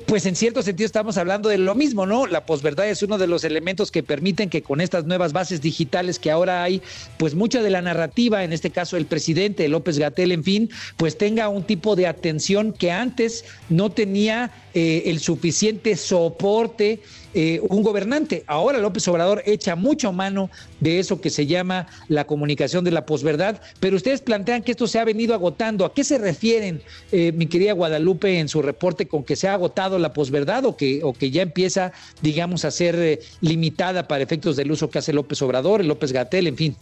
[0.05, 2.25] pues en cierto sentido estamos hablando de lo mismo, ¿no?
[2.25, 6.19] La posverdad es uno de los elementos que permiten que con estas nuevas bases digitales
[6.19, 6.81] que ahora hay,
[7.17, 11.17] pues mucha de la narrativa, en este caso el presidente López Gatel, en fin, pues
[11.17, 16.99] tenga un tipo de atención que antes no tenía eh, el suficiente soporte
[17.35, 18.43] eh, un gobernante.
[18.47, 23.05] Ahora López Obrador echa mucho mano de eso que se llama la comunicación de la
[23.05, 25.85] posverdad, pero ustedes plantean que esto se ha venido agotando.
[25.85, 26.81] ¿A qué se refieren,
[27.11, 30.77] eh, mi querida Guadalupe, en su reporte con que se ha agotado la posverdad o
[30.77, 35.13] que, o que ya empieza, digamos, a ser limitada para efectos del uso que hace
[35.13, 36.75] López Obrador, López Gatel, en fin?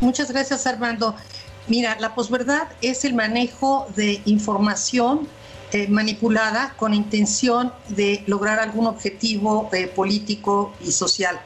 [0.00, 1.14] Muchas gracias, Armando.
[1.68, 5.28] Mira, la posverdad es el manejo de información
[5.72, 6.18] eh,
[6.76, 11.40] con intención de lograr algún objetivo eh, político y social.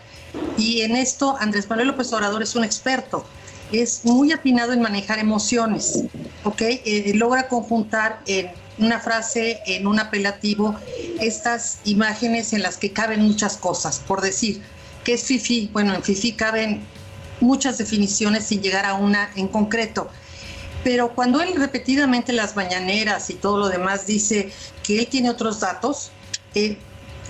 [0.57, 3.25] Y en esto Andrés Manuel López Obrador es un experto.
[3.73, 6.05] Es muy afinado en manejar emociones,
[6.45, 6.61] ¿ok?
[6.61, 10.77] Eh, logra conjuntar en una frase, en un apelativo,
[11.21, 14.01] estas imágenes en las que caben muchas cosas.
[14.07, 14.63] Por decir,
[15.03, 15.71] ¿qué es FIFI?
[15.73, 16.83] Bueno, en FIFI caben
[17.41, 20.09] muchas definiciones sin llegar a una en concreto
[20.85, 25.31] pero cuando él repetidamente en las mañaneras y todo lo demás dice que él tiene
[25.31, 26.11] otros datos,
[26.55, 26.79] eh,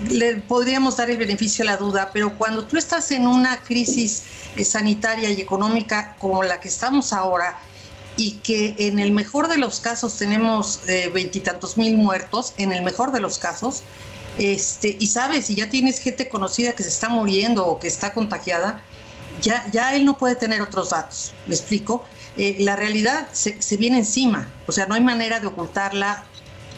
[0.09, 4.23] le podríamos dar el beneficio a la duda, pero cuando tú estás en una crisis
[4.57, 7.57] eh, sanitaria y económica como la que estamos ahora,
[8.17, 10.81] y que en el mejor de los casos tenemos
[11.13, 13.83] veintitantos eh, mil muertos, en el mejor de los casos,
[14.37, 18.13] este, y sabes, si ya tienes gente conocida que se está muriendo o que está
[18.13, 18.81] contagiada,
[19.41, 21.33] ya, ya él no puede tener otros datos.
[21.45, 22.05] ¿Me explico?
[22.37, 26.23] Eh, la realidad se, viene encima, o sea, no hay manera de ocultarla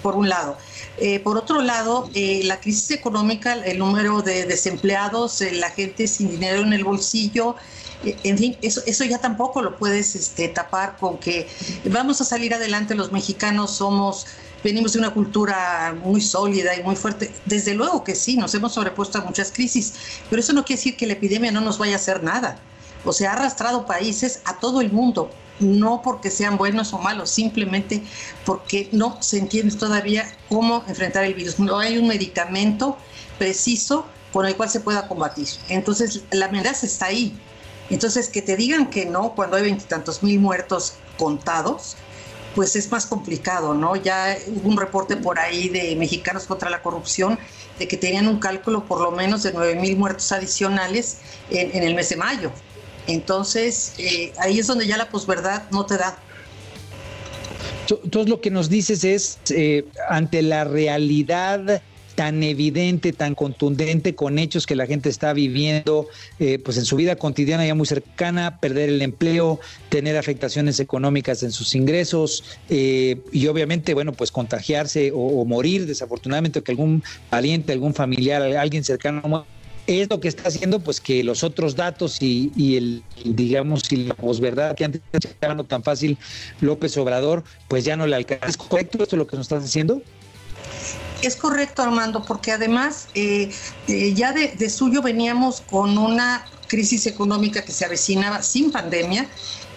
[0.02, 0.58] por un lado.
[1.00, 6.30] Eh, por otro lado, eh, la crisis económica, el número de desempleados, la gente sin
[6.30, 7.56] dinero en el bolsillo,
[8.04, 11.48] en fin, eso, eso ya tampoco lo puedes este, tapar con que
[11.86, 14.28] vamos a salir adelante los mexicanos, somos
[14.64, 17.32] venimos de una cultura muy sólida y muy fuerte.
[17.46, 19.94] Desde luego que sí, nos hemos sobrepuesto a muchas crisis,
[20.30, 22.60] pero eso no quiere decir que la epidemia no nos vaya a hacer nada.
[23.06, 27.30] O sea, ha arrastrado países a todo el mundo, no porque sean buenos o malos,
[27.30, 28.04] simplemente
[28.46, 31.60] porque no se entiende todavía cómo enfrentar el virus.
[31.60, 32.98] No hay un medicamento
[33.38, 35.48] preciso con el cual se pueda combatir.
[35.70, 37.38] Entonces, la amenaza está ahí.
[37.90, 41.96] Entonces, que te digan que no cuando hay veintitantos mil muertos contados,
[42.54, 43.96] pues es más complicado, ¿no?
[43.96, 47.38] Ya hubo un reporte por ahí de Mexicanos contra la Corrupción
[47.78, 51.18] de que tenían un cálculo por lo menos de nueve mil muertos adicionales
[51.52, 52.52] en, en el mes de mayo.
[53.08, 56.18] Entonces, eh, ahí es donde ya la posverdad no te da.
[57.90, 61.82] Entonces lo que nos dices es, eh, ante la realidad
[62.18, 66.08] tan evidente, tan contundente, con hechos que la gente está viviendo,
[66.40, 71.44] eh, pues en su vida cotidiana ya muy cercana, perder el empleo, tener afectaciones económicas
[71.44, 77.72] en sus ingresos eh, y obviamente, bueno, pues contagiarse o, morir desafortunadamente, que algún pariente,
[77.72, 79.46] algún familiar, alguien cercano
[79.88, 83.98] es lo que está haciendo pues que los otros datos y, y el digamos y
[83.98, 85.02] la posverdad que antes
[85.42, 86.18] era no tan fácil
[86.62, 88.48] López Obrador pues ya no le alcanza.
[88.48, 90.02] ¿Es correcto esto lo que nos estás diciendo?
[91.22, 93.50] Es correcto, Armando, porque además eh,
[93.88, 99.28] eh, ya de, suyo veníamos con una crisis económica que se avecinaba sin pandemia,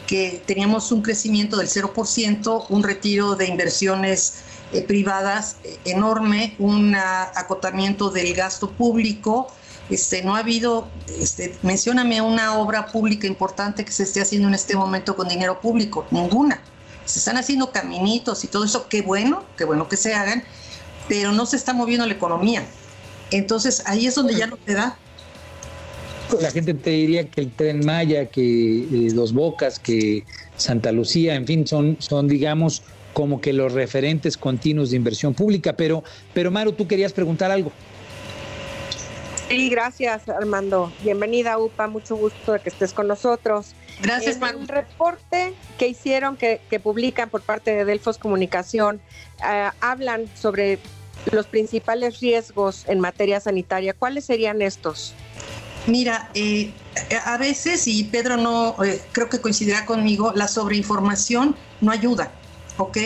[0.07, 4.43] que teníamos un crecimiento del 0%, un retiro de inversiones
[4.73, 9.51] eh, privadas enorme, un acotamiento del gasto público,
[9.91, 10.89] este, no ha habido,
[11.19, 15.61] este, mencióname una obra pública importante que se esté haciendo en este momento con dinero
[15.61, 16.61] público, ninguna.
[17.05, 20.45] Se están haciendo caminitos y todo eso, qué bueno, qué bueno que se hagan,
[21.09, 22.65] pero no se está moviendo la economía.
[23.33, 24.97] Entonces ahí es donde ya no te da.
[26.41, 30.25] La gente te diría que el tren Maya, que eh, Dos Bocas, que
[30.57, 32.83] Santa Lucía, en fin, son, son digamos,
[33.13, 35.73] como que los referentes continuos de inversión pública.
[35.73, 37.73] Pero, pero Maru, tú querías preguntar algo.
[39.51, 40.93] Sí, gracias Armando.
[41.03, 43.75] Bienvenida UPA, mucho gusto de que estés con nosotros.
[44.01, 49.01] Gracias, En el reporte que hicieron, que, que publican por parte de Delfos Comunicación,
[49.41, 50.79] uh, hablan sobre
[51.33, 53.93] los principales riesgos en materia sanitaria.
[53.93, 55.15] ¿Cuáles serían estos?
[55.89, 56.73] Mira, eh,
[57.25, 62.31] a veces, y Pedro no, eh, creo que coincidirá conmigo, la sobreinformación no ayuda,
[62.79, 62.99] ¿ok?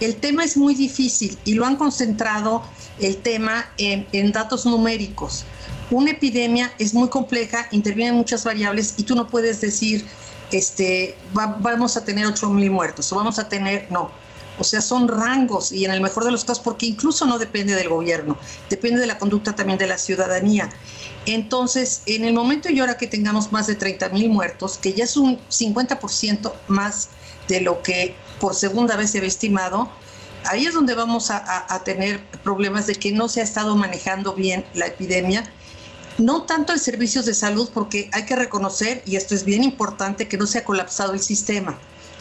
[0.00, 2.62] El tema es muy difícil y lo han concentrado
[2.98, 5.46] el tema en, en datos numéricos
[5.90, 10.06] una epidemia es muy compleja, intervienen muchas variables y tú no puedes decir,
[10.52, 14.10] este, va, vamos a tener 8 mil muertos o vamos a tener, no.
[14.58, 17.74] O sea, son rangos y en el mejor de los casos, porque incluso no depende
[17.74, 18.36] del gobierno,
[18.68, 20.68] depende de la conducta también de la ciudadanía.
[21.24, 25.04] Entonces, en el momento y ahora que tengamos más de 30 mil muertos, que ya
[25.04, 27.08] es un 50% más
[27.48, 29.90] de lo que por segunda vez se había estimado,
[30.44, 34.64] ahí es donde vamos a tener problemas de que no se ha estado manejando bien
[34.74, 35.50] la epidemia
[36.20, 40.28] no tanto en servicios de salud, porque hay que reconocer, y esto es bien importante,
[40.28, 41.78] que no se ha colapsado el sistema,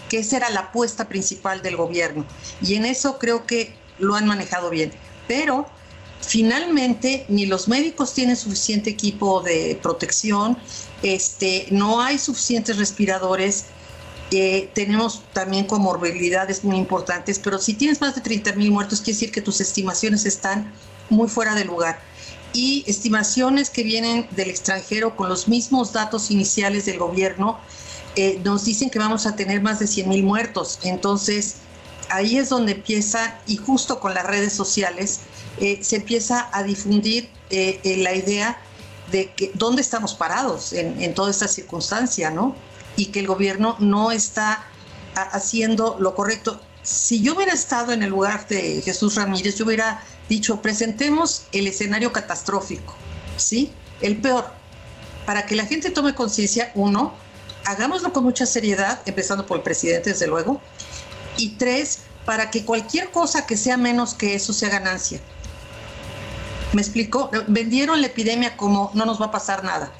[0.09, 2.25] que esa era la apuesta principal del gobierno.
[2.61, 4.91] Y en eso creo que lo han manejado bien.
[5.27, 5.67] Pero
[6.21, 10.57] finalmente ni los médicos tienen suficiente equipo de protección,
[11.03, 13.65] este, no hay suficientes respiradores.
[14.31, 19.13] Eh, tenemos también comorbilidades muy importantes, pero si tienes más de 30 mil muertos, quiere
[19.13, 20.71] decir que tus estimaciones están
[21.09, 22.08] muy fuera de lugar
[22.53, 27.59] y estimaciones que vienen del extranjero con los mismos datos iniciales del gobierno
[28.15, 30.79] eh, nos dicen que vamos a tener más de 100 mil muertos.
[30.83, 31.57] Entonces,
[32.09, 35.21] ahí es donde empieza, y justo con las redes sociales,
[35.59, 38.59] eh, se empieza a difundir eh, la idea
[39.11, 42.55] de que dónde estamos parados en, en, toda esta circunstancia, ¿no?
[42.95, 44.65] Y que el gobierno no está
[45.15, 46.61] haciendo lo correcto.
[46.89, 51.67] Si yo hubiera estado en el lugar de Jesús Ramírez, yo hubiera dicho, presentemos el
[51.67, 52.95] escenario catastrófico,
[53.37, 53.71] ¿sí?
[54.01, 54.51] El peor,
[55.27, 57.13] para que la gente tome conciencia, uno,
[57.65, 60.61] hagámoslo con mucha seriedad, empezando por el presidente, desde luego,
[61.37, 65.19] y tres, para que cualquier cosa que sea menos que eso sea ganancia.
[66.73, 67.29] ¿Me explico?
[67.47, 69.91] Vendieron la epidemia como no nos va a pasar nada,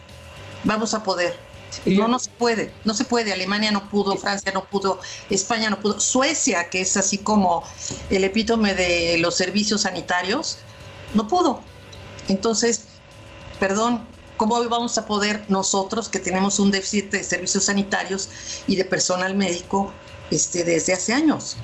[0.63, 1.37] vamos a poder.
[1.86, 3.34] No, no se puede, no se puede.
[3.34, 4.99] Alemania no pudo, Francia no pudo,
[5.30, 7.63] España no pudo, Suecia, que es así como
[8.09, 10.57] el epítome de los servicios sanitarios,
[11.13, 11.61] no pudo.
[12.28, 12.86] Entonces,
[13.59, 14.05] perdón,
[14.38, 18.30] ¿cómo vamos a poder nosotros, que tenemos un déficit de servicios sanitarios
[18.67, 19.91] y de personal médico
[20.32, 21.57] este, desde hace años?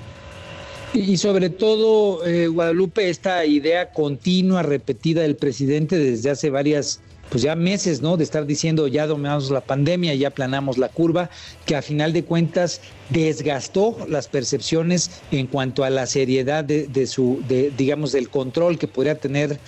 [0.94, 7.44] Y sobre todo, eh, Guadalupe, esta idea continua, repetida del presidente desde hace varias pues
[7.44, 8.18] ya meses, ¿no?
[8.18, 11.30] De estar diciendo ya dominamos la pandemia, ya planamos la curva,
[11.66, 17.08] que a final de cuentas desgastó las percepciones en cuanto a la seriedad de, de
[17.08, 19.60] su, de, digamos, del control que podría tener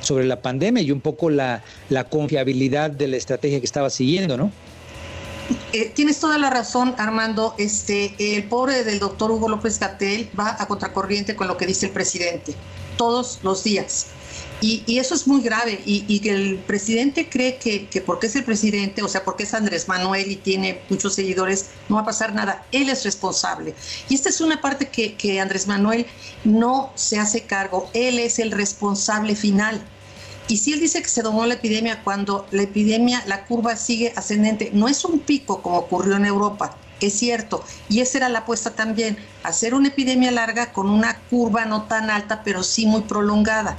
[0.00, 4.36] sobre la pandemia y un poco la, la confiabilidad de la estrategia que estaba siguiendo,
[4.36, 4.50] ¿no?
[5.72, 7.54] Eh, tienes toda la razón, Armando.
[7.58, 11.86] Este, el pobre del doctor Hugo López Gatel va a contracorriente con lo que dice
[11.86, 12.54] el presidente
[12.96, 14.06] todos los días.
[14.60, 15.80] Y, eso es muy grave.
[15.84, 19.42] Y, y que el presidente cree que, que porque es el presidente, o sea, porque
[19.42, 22.64] es Andrés Manuel y tiene muchos seguidores, no va a pasar nada.
[22.72, 23.74] Él es responsable.
[24.08, 26.06] Y esta es una parte que, que Andrés Manuel
[26.44, 27.90] no se hace cargo.
[27.92, 29.82] Él es el responsable final.
[30.48, 34.12] Y si él dice que se domó la epidemia cuando la epidemia, la curva sigue
[34.16, 37.64] ascendente, no es un pico como ocurrió en Europa, es cierto.
[37.88, 42.10] Y esa era la apuesta también, hacer una epidemia larga con una curva no tan
[42.10, 43.78] alta, pero sí muy prolongada.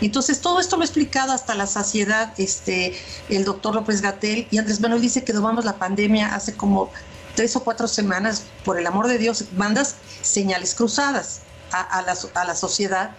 [0.00, 2.94] Entonces, todo esto lo ha explicado hasta la saciedad este,
[3.28, 6.90] el doctor López Gatel y Andrés Manuel dice que domamos la pandemia hace como
[7.34, 11.40] tres o cuatro semanas, por el amor de Dios, mandas señales cruzadas
[11.70, 13.12] a, la, a la sociedad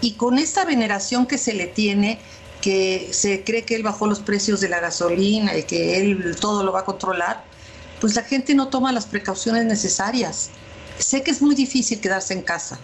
[0.00, 2.18] y con esta veneración que se le tiene,
[2.60, 6.62] que se cree que él bajó los precios de la gasolina y que él todo
[6.62, 7.44] lo va a controlar,
[8.00, 10.50] pues la gente no toma las precauciones necesarias.
[10.98, 12.78] Sé que es muy difícil quedarse en casa.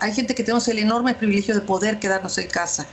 [0.00, 2.86] Hay gente que tenemos el enorme privilegio de poder quedarnos en casa,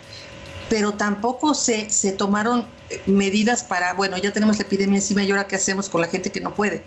[0.70, 2.66] pero tampoco se, se tomaron
[3.06, 6.32] medidas para, bueno, ya tenemos la epidemia encima y ahora qué hacemos con la gente
[6.32, 6.84] que no puede,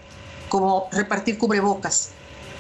[0.49, 2.11] como repartir cubrebocas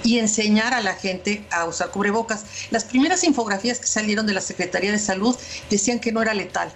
[0.02, 2.44] y enseñar a la gente a usar cubrebocas.
[2.70, 5.36] Las primeras infografías que salieron de la Secretaría de Salud
[5.68, 6.72] decían que no era letal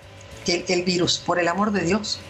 [0.46, 2.20] el, el virus, por el amor de Dios.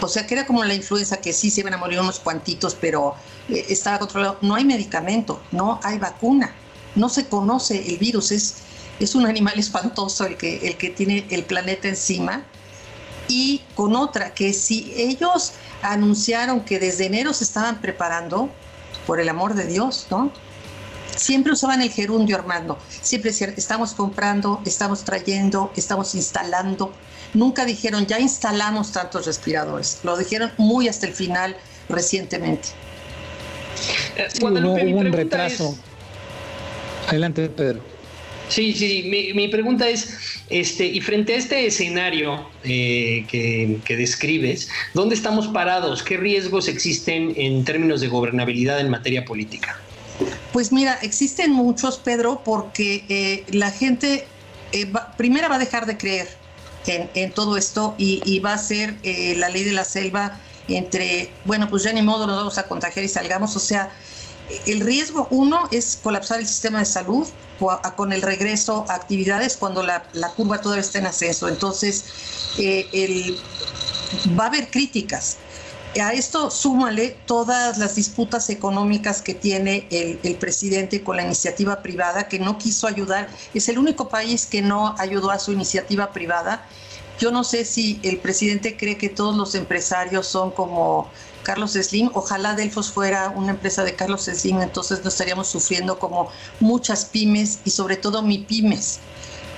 [0.00, 2.76] O sea, que era como la influenza, que sí se iban a morir unos cuantitos,
[2.80, 3.14] pero
[3.48, 4.38] eh, estaba controlado.
[4.40, 6.52] No hay medicamento, no hay vacuna,
[6.94, 8.54] no se conoce el virus, es,
[9.00, 12.44] es un animal espantoso el que, el que tiene el planeta encima.
[13.28, 18.50] Y con otra, que si ellos anunciaron que desde enero se estaban preparando,
[19.06, 20.30] por el amor de Dios, ¿no?
[21.16, 22.78] Siempre usaban el gerundio, Armando.
[23.00, 26.92] Siempre decían, estamos comprando, estamos trayendo, estamos instalando.
[27.34, 29.98] Nunca dijeron, ya instalamos tantos respiradores.
[30.04, 31.56] Lo dijeron muy hasta el final
[31.88, 32.68] recientemente.
[34.28, 34.74] Sí, hubo-
[35.08, 35.78] un retraso.
[37.08, 37.80] Adelante, Pedro.
[38.48, 39.08] Sí, sí, sí.
[39.08, 40.18] Mi, mi pregunta es,
[40.50, 46.02] este, y frente a este escenario eh, que, que describes, ¿dónde estamos parados?
[46.02, 49.80] ¿Qué riesgos existen en términos de gobernabilidad en materia política?
[50.52, 54.26] Pues mira, existen muchos, Pedro, porque eh, la gente
[54.72, 56.28] eh, va- primera va a dejar de creer
[56.86, 60.38] en, en todo esto y, y va a ser eh, la ley de la selva
[60.68, 63.56] entre, bueno, pues ya ni modo nos vamos a contagiar y salgamos.
[63.56, 63.90] O sea,
[64.66, 67.26] el riesgo uno es colapsar el sistema de salud
[67.96, 71.48] con el regreso a actividades cuando la, la curva todavía está en ascenso.
[71.48, 72.04] Entonces,
[72.58, 73.38] eh, el,
[74.38, 75.36] va a haber críticas.
[76.00, 81.82] A esto súmale todas las disputas económicas que tiene el, el presidente con la iniciativa
[81.82, 83.28] privada, que no quiso ayudar.
[83.52, 86.66] Es el único país que no ayudó a su iniciativa privada.
[87.18, 91.10] Yo no sé si el presidente cree que todos los empresarios son como
[91.42, 92.10] Carlos Slim.
[92.14, 96.30] Ojalá Delfos fuera una empresa de Carlos Slim, entonces no estaríamos sufriendo como
[96.60, 99.00] muchas pymes y sobre todo mi pymes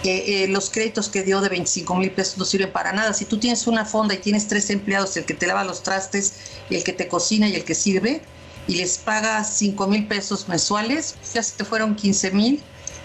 [0.03, 3.15] que eh, los créditos que dio de 25 mil pesos no sirven para nada.
[3.15, 6.35] Si tú tienes una fonda y tienes tres empleados, el que te lava los trastes,
[6.69, 8.23] el que te cocina y el que sirve,
[8.67, 12.63] y les pagas 5 mil pesos mensuales, ya se te fueron 15 mil,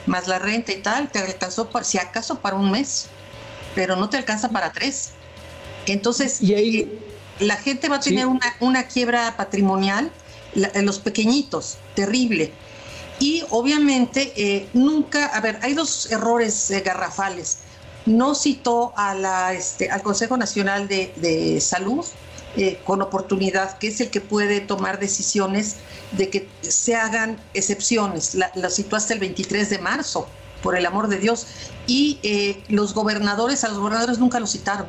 [0.08, 3.06] más la renta y tal, te alcanzó, si acaso, para un mes,
[3.76, 5.12] pero no te alcanza para tres.
[5.86, 7.09] Entonces, Y ahí- eh,
[7.40, 8.10] la gente va a Sí.
[8.12, 10.12] tener una, una quiebra patrimonial,
[10.56, 12.52] la- los pequeñitos, terrible.
[13.20, 17.60] Y obviamente eh, nunca, a ver, hay dos errores eh, garrafales.
[18.06, 22.06] No citó a la, este, al Consejo Nacional de, de Salud
[22.56, 25.76] eh, con oportunidad, que es el que puede tomar decisiones
[26.14, 28.36] de que se hagan excepciones.
[28.36, 30.28] La, la citó hasta el 23 de marzo,
[30.64, 31.46] por el amor de Dios.
[31.88, 34.88] Y eh, los gobernadores, a los gobernadores nunca los citaron.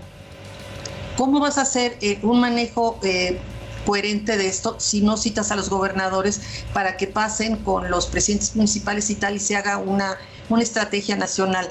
[1.21, 3.39] ¿Cómo vas a hacer eh, un manejo eh,
[3.85, 6.41] coherente de esto si no citas a los gobernadores
[6.73, 10.16] para que pasen con los presidentes municipales y tal y se haga una,
[10.49, 11.68] una estrategia nacional?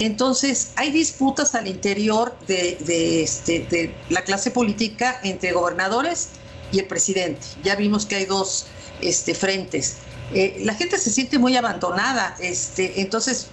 [0.00, 6.28] Entonces, hay disputas al interior de, de, este, de la clase política entre gobernadores
[6.70, 7.40] y el presidente.
[7.62, 8.66] Ya vimos que hay dos
[9.00, 9.96] este, frentes.
[10.34, 12.36] Eh, la gente se siente muy abandonada.
[12.38, 13.46] Este, entonces,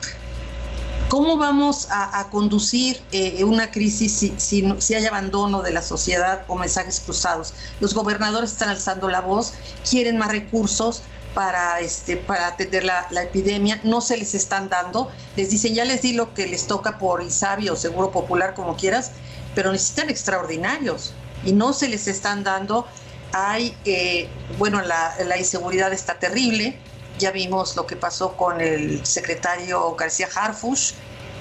[1.12, 6.45] ¿Cómo vamos a, conducir eh, una crisis si, si, si hay abandono de la sociedad
[6.47, 7.53] o mensajes cruzados?
[7.82, 9.51] Los gobernadores están alzando la voz,
[9.89, 11.01] quieren más recursos
[11.34, 15.84] para, este, para atender la, la epidemia, no se les están dando, les dicen ya
[15.84, 19.12] les di lo que les toca por ISABI o Seguro Popular, como quieras,
[19.53, 21.12] pero necesitan extraordinarios
[21.43, 22.88] y no se les están dando.
[23.34, 26.80] Hay, eh, bueno, la, la inseguridad está terrible,
[27.22, 30.93] ya vimos lo que pasó con el secretario García Harfush,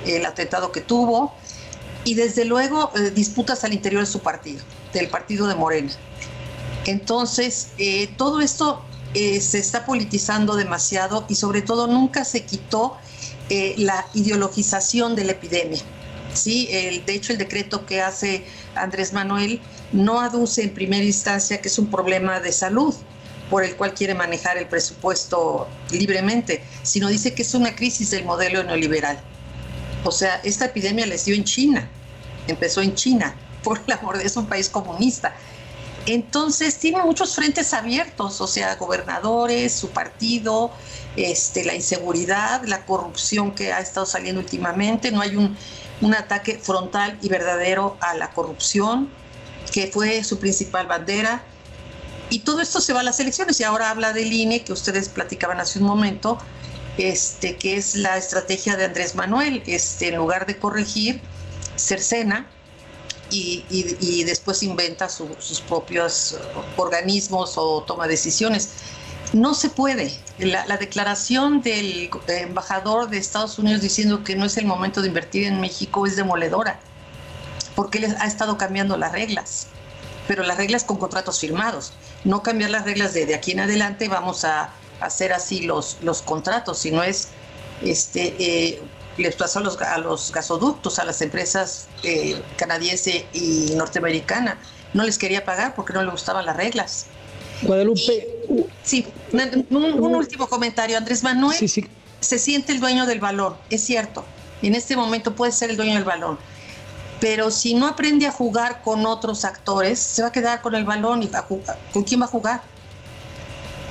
[0.07, 1.35] el atentado que tuvo,
[2.05, 4.63] y desde luego eh, disputas al interior de su partido,
[4.93, 5.91] del partido de Morena.
[6.85, 8.83] Entonces, eh, todo esto
[9.15, 12.97] eh, se está politizando demasiado y sobre todo nunca se quitó
[13.79, 15.81] la ideologización de la epidemia.
[16.35, 16.69] Sí,
[17.05, 18.45] de hecho el decreto que hace
[18.77, 19.61] Andrés Manuel
[19.91, 22.95] no aduce en primera instancia que es un problema de salud
[23.51, 28.25] por el cual quiere manejar el presupuesto libremente, sino dice que es una crisis del
[28.25, 29.21] modelo neoliberal.
[30.05, 31.89] O sea, esta epidemia les dio en China,
[32.47, 35.35] empezó en China, por el amor de es un país comunista.
[36.07, 40.71] Entonces tiene muchos frentes abiertos, o sea, gobernadores, su partido,
[41.17, 45.57] este, la inseguridad, la corrupción que ha estado saliendo últimamente, no hay un,
[46.01, 49.11] un ataque frontal y verdadero a la corrupción,
[49.73, 51.45] que fue su principal bandera.
[52.31, 55.09] Y todo esto se va a las elecciones y ahora habla del INE, que ustedes
[55.09, 56.39] platicaban hace un momento,
[56.97, 61.21] este, que es la estrategia de Andrés Manuel, este, en lugar de corregir,
[61.75, 62.47] cercena
[63.31, 66.37] y, y, y después inventa su, sus propios
[66.77, 68.71] organismos o toma decisiones.
[69.33, 70.13] No se puede.
[70.39, 75.09] La, la, declaración del embajador de Estados Unidos diciendo que no es el momento de
[75.09, 76.81] invertir en México es demoledora,
[77.77, 79.67] porque él ha estado cambiando las reglas,
[80.27, 81.93] pero las reglas con contratos firmados.
[82.25, 86.23] No cambiar las reglas de, de aquí en adelante vamos a hacer así los, los
[86.23, 87.29] contratos, sino es,
[87.83, 88.83] este, eh,
[89.17, 94.59] les pasó a los, a los gasoductos, a las empresas eh, canadiense y norteamericana.
[94.93, 97.07] No les quería pagar porque no les gustaban las reglas.
[97.63, 98.01] Guadalupe.
[98.49, 100.97] Y, sí, un, un, último comentario.
[100.97, 101.87] Andrés Manuel sí, sí.
[102.21, 104.25] se siente el dueño del balón, es cierto.
[104.63, 106.39] En este momento puede ser el dueño del balón.
[107.21, 110.85] Pero si no aprende a jugar con otros actores, se va a quedar con el
[110.85, 111.79] balón y a jugar.
[111.93, 112.63] ¿con quién va a jugar?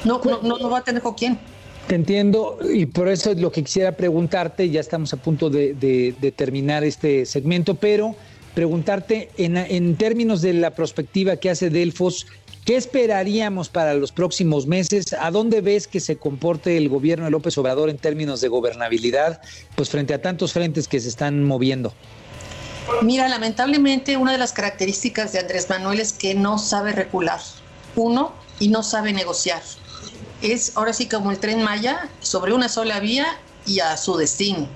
[0.04, 1.40] No, no, no, no va a tener con quién.
[1.88, 6.34] Te entiendo y por eso es lo que quisiera preguntarte, ya estamos a punto de
[6.36, 8.16] terminar este segmento, pero
[8.54, 12.28] preguntarte en, en, términos de la perspectiva que hace Delfos,
[12.66, 15.14] ¿qué esperaríamos para los próximos meses?
[15.14, 19.42] ¿A dónde ves que se comporte el gobierno de López Obrador en términos de gobernabilidad,
[19.76, 21.94] pues frente a tantos frentes que se están moviendo?
[23.02, 27.40] Mira, lamentablemente una de las características de Andrés Manuel es que no sabe recular,
[27.96, 29.62] uno, y no sabe negociar
[30.42, 34.68] es ahora sí como el tren Maya sobre una sola vía y a su destino.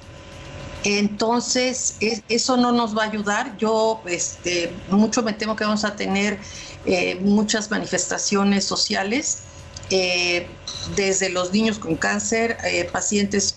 [0.84, 3.58] Entonces, es, eso no nos va a ayudar.
[3.58, 6.40] Yo este, mucho me temo que vamos a tener
[6.86, 9.44] eh, muchas manifestaciones sociales,
[9.90, 10.48] eh,
[10.96, 13.56] desde los niños con cáncer, eh, pacientes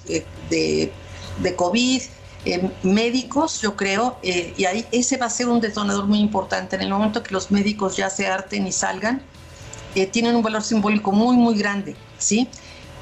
[0.51, 0.93] de,
[1.57, 2.03] COVID,
[2.83, 6.77] médicos, yo creo, y ahí ese va a ser un detonador muy importante.
[6.77, 9.23] En el momento que los médicos ya se harten y salgan,
[9.97, 12.49] eh, tienen un valor simbólico muy, muy grande, ¿sí?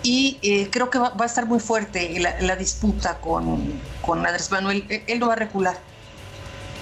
[0.05, 3.64] Y eh, creo que va, va, a estar muy fuerte la, la disputa con,
[4.01, 4.84] con, Andrés Manuel.
[4.88, 5.76] Él, él no va a recular.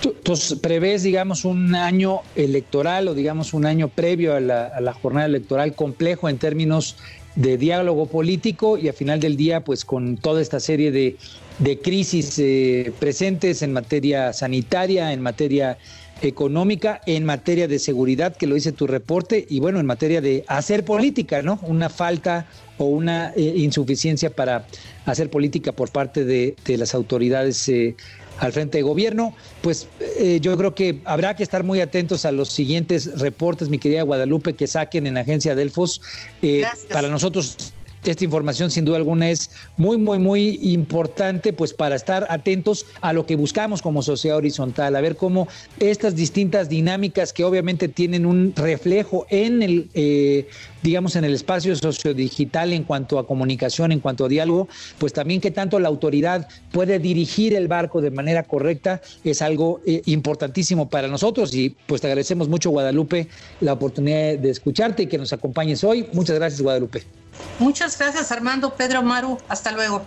[0.05, 4.93] Entonces, prevés, digamos, un año electoral o, digamos, un año previo a la, a la
[4.93, 6.97] jornada electoral complejo en términos
[7.35, 11.17] de diálogo político y a final del día, pues con toda esta serie de,
[11.63, 15.79] de crisis eh, presentes en materia sanitaria, en materia
[16.23, 20.45] económica, en materia de seguridad, que lo dice tu reporte, y bueno, en materia de
[20.47, 21.59] hacer política, ¿no?
[21.63, 22.47] Una falta
[22.79, 24.67] o una eh, insuficiencia para
[25.07, 27.97] hacer política por parte de, de las autoridades eh,
[28.39, 32.33] al frente de gobierno, pues eh, yo creo que habrá que estar muy atentos a
[32.33, 36.01] los siguientes reportes, mi querida Guadalupe, que saquen en Agencia Delfos.
[36.43, 37.73] Eh, para nosotros
[38.05, 43.13] esta información sin duda alguna es muy, muy, muy importante pues para estar atentos a
[43.13, 45.49] lo que buscamos como sociedad horizontal, a ver cómo
[45.79, 50.49] estas distintas dinámicas que obviamente tienen un reflejo en el, eh,
[50.83, 55.41] digamos, en el espacio sociodigital en cuanto a comunicación, en cuanto a diálogo, pues también
[55.41, 60.89] que tanto la autoridad puede dirigir el barco de manera correcta es algo eh, importantísimo
[60.89, 63.29] para nosotros y pues te agradecemos mucho Guadalupe
[63.61, 66.07] la oportunidad de escucharte y que nos acompañes hoy.
[66.13, 67.22] Muchas gracias Guadalupe.
[67.59, 70.03] Muchas gracias Armando, Pedro, Maru, hasta luego.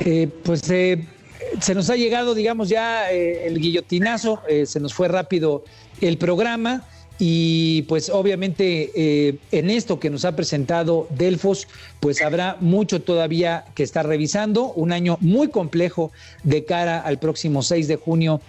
[0.00, 1.06] Eh, pues eh,
[1.60, 5.64] se nos ha llegado, digamos, ya eh, el guillotinazo, eh, se nos fue rápido
[6.00, 6.84] el programa
[7.20, 11.66] y pues obviamente en esto que nos ha presentado Delfos,
[11.98, 16.12] pues habrá mucho todavía que estar revisando, un año muy complejo
[16.44, 18.40] de cara al próximo 6 de junio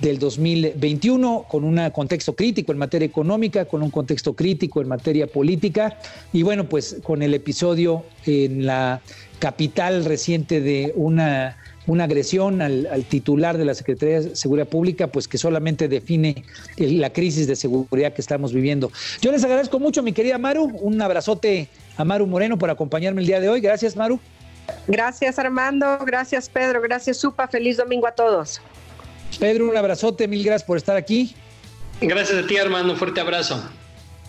[0.00, 5.26] del 2021, con un contexto crítico en materia económica, con un contexto crítico en materia
[5.26, 5.98] política,
[6.32, 9.00] y bueno, pues con el episodio en la
[9.38, 15.06] capital reciente de una una agresión al, al, titular de la Secretaría de Seguridad Pública,
[15.06, 16.44] pues que solamente define
[16.76, 18.90] la crisis de seguridad que estamos viviendo.
[19.20, 23.26] Yo les agradezco mucho, mi querida Maru, un abrazote a Maru Moreno por acompañarme el
[23.26, 23.60] día de hoy.
[23.60, 24.18] Gracias, Maru.
[24.88, 25.98] Gracias, Armando.
[26.04, 26.80] Gracias, Pedro.
[26.80, 27.46] Gracias, Supa.
[27.46, 28.60] Feliz domingo a todos.
[29.38, 30.28] Pedro, un abrazote.
[30.28, 31.34] Mil gracias por estar aquí.
[32.00, 32.92] Gracias a ti, Armando.
[32.92, 33.62] Un fuerte abrazo.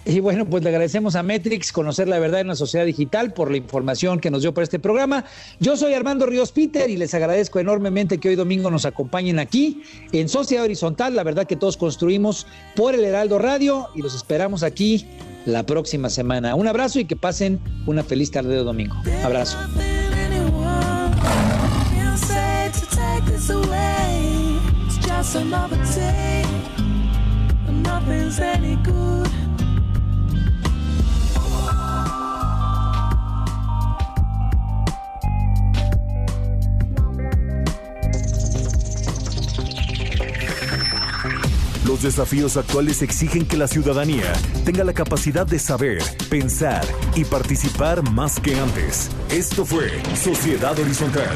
[0.07, 3.51] Y bueno, pues le agradecemos a Metrix conocer la verdad en la sociedad digital por
[3.51, 5.25] la información que nos dio para este programa.
[5.59, 9.83] Yo soy Armando Ríos Peter y les agradezco enormemente que hoy domingo nos acompañen aquí
[10.13, 11.13] en Sociedad Horizontal.
[11.13, 15.05] La verdad que todos construimos por el Heraldo Radio y los esperamos aquí
[15.45, 16.55] la próxima semana.
[16.55, 18.95] Un abrazo y que pasen una feliz tarde de domingo.
[19.25, 19.57] Abrazo.
[41.86, 44.32] Los desafíos actuales exigen que la ciudadanía
[44.63, 49.09] tenga la capacidad de saber, pensar y participar más que antes.
[49.30, 51.36] Esto fue Sociedad Horizontal,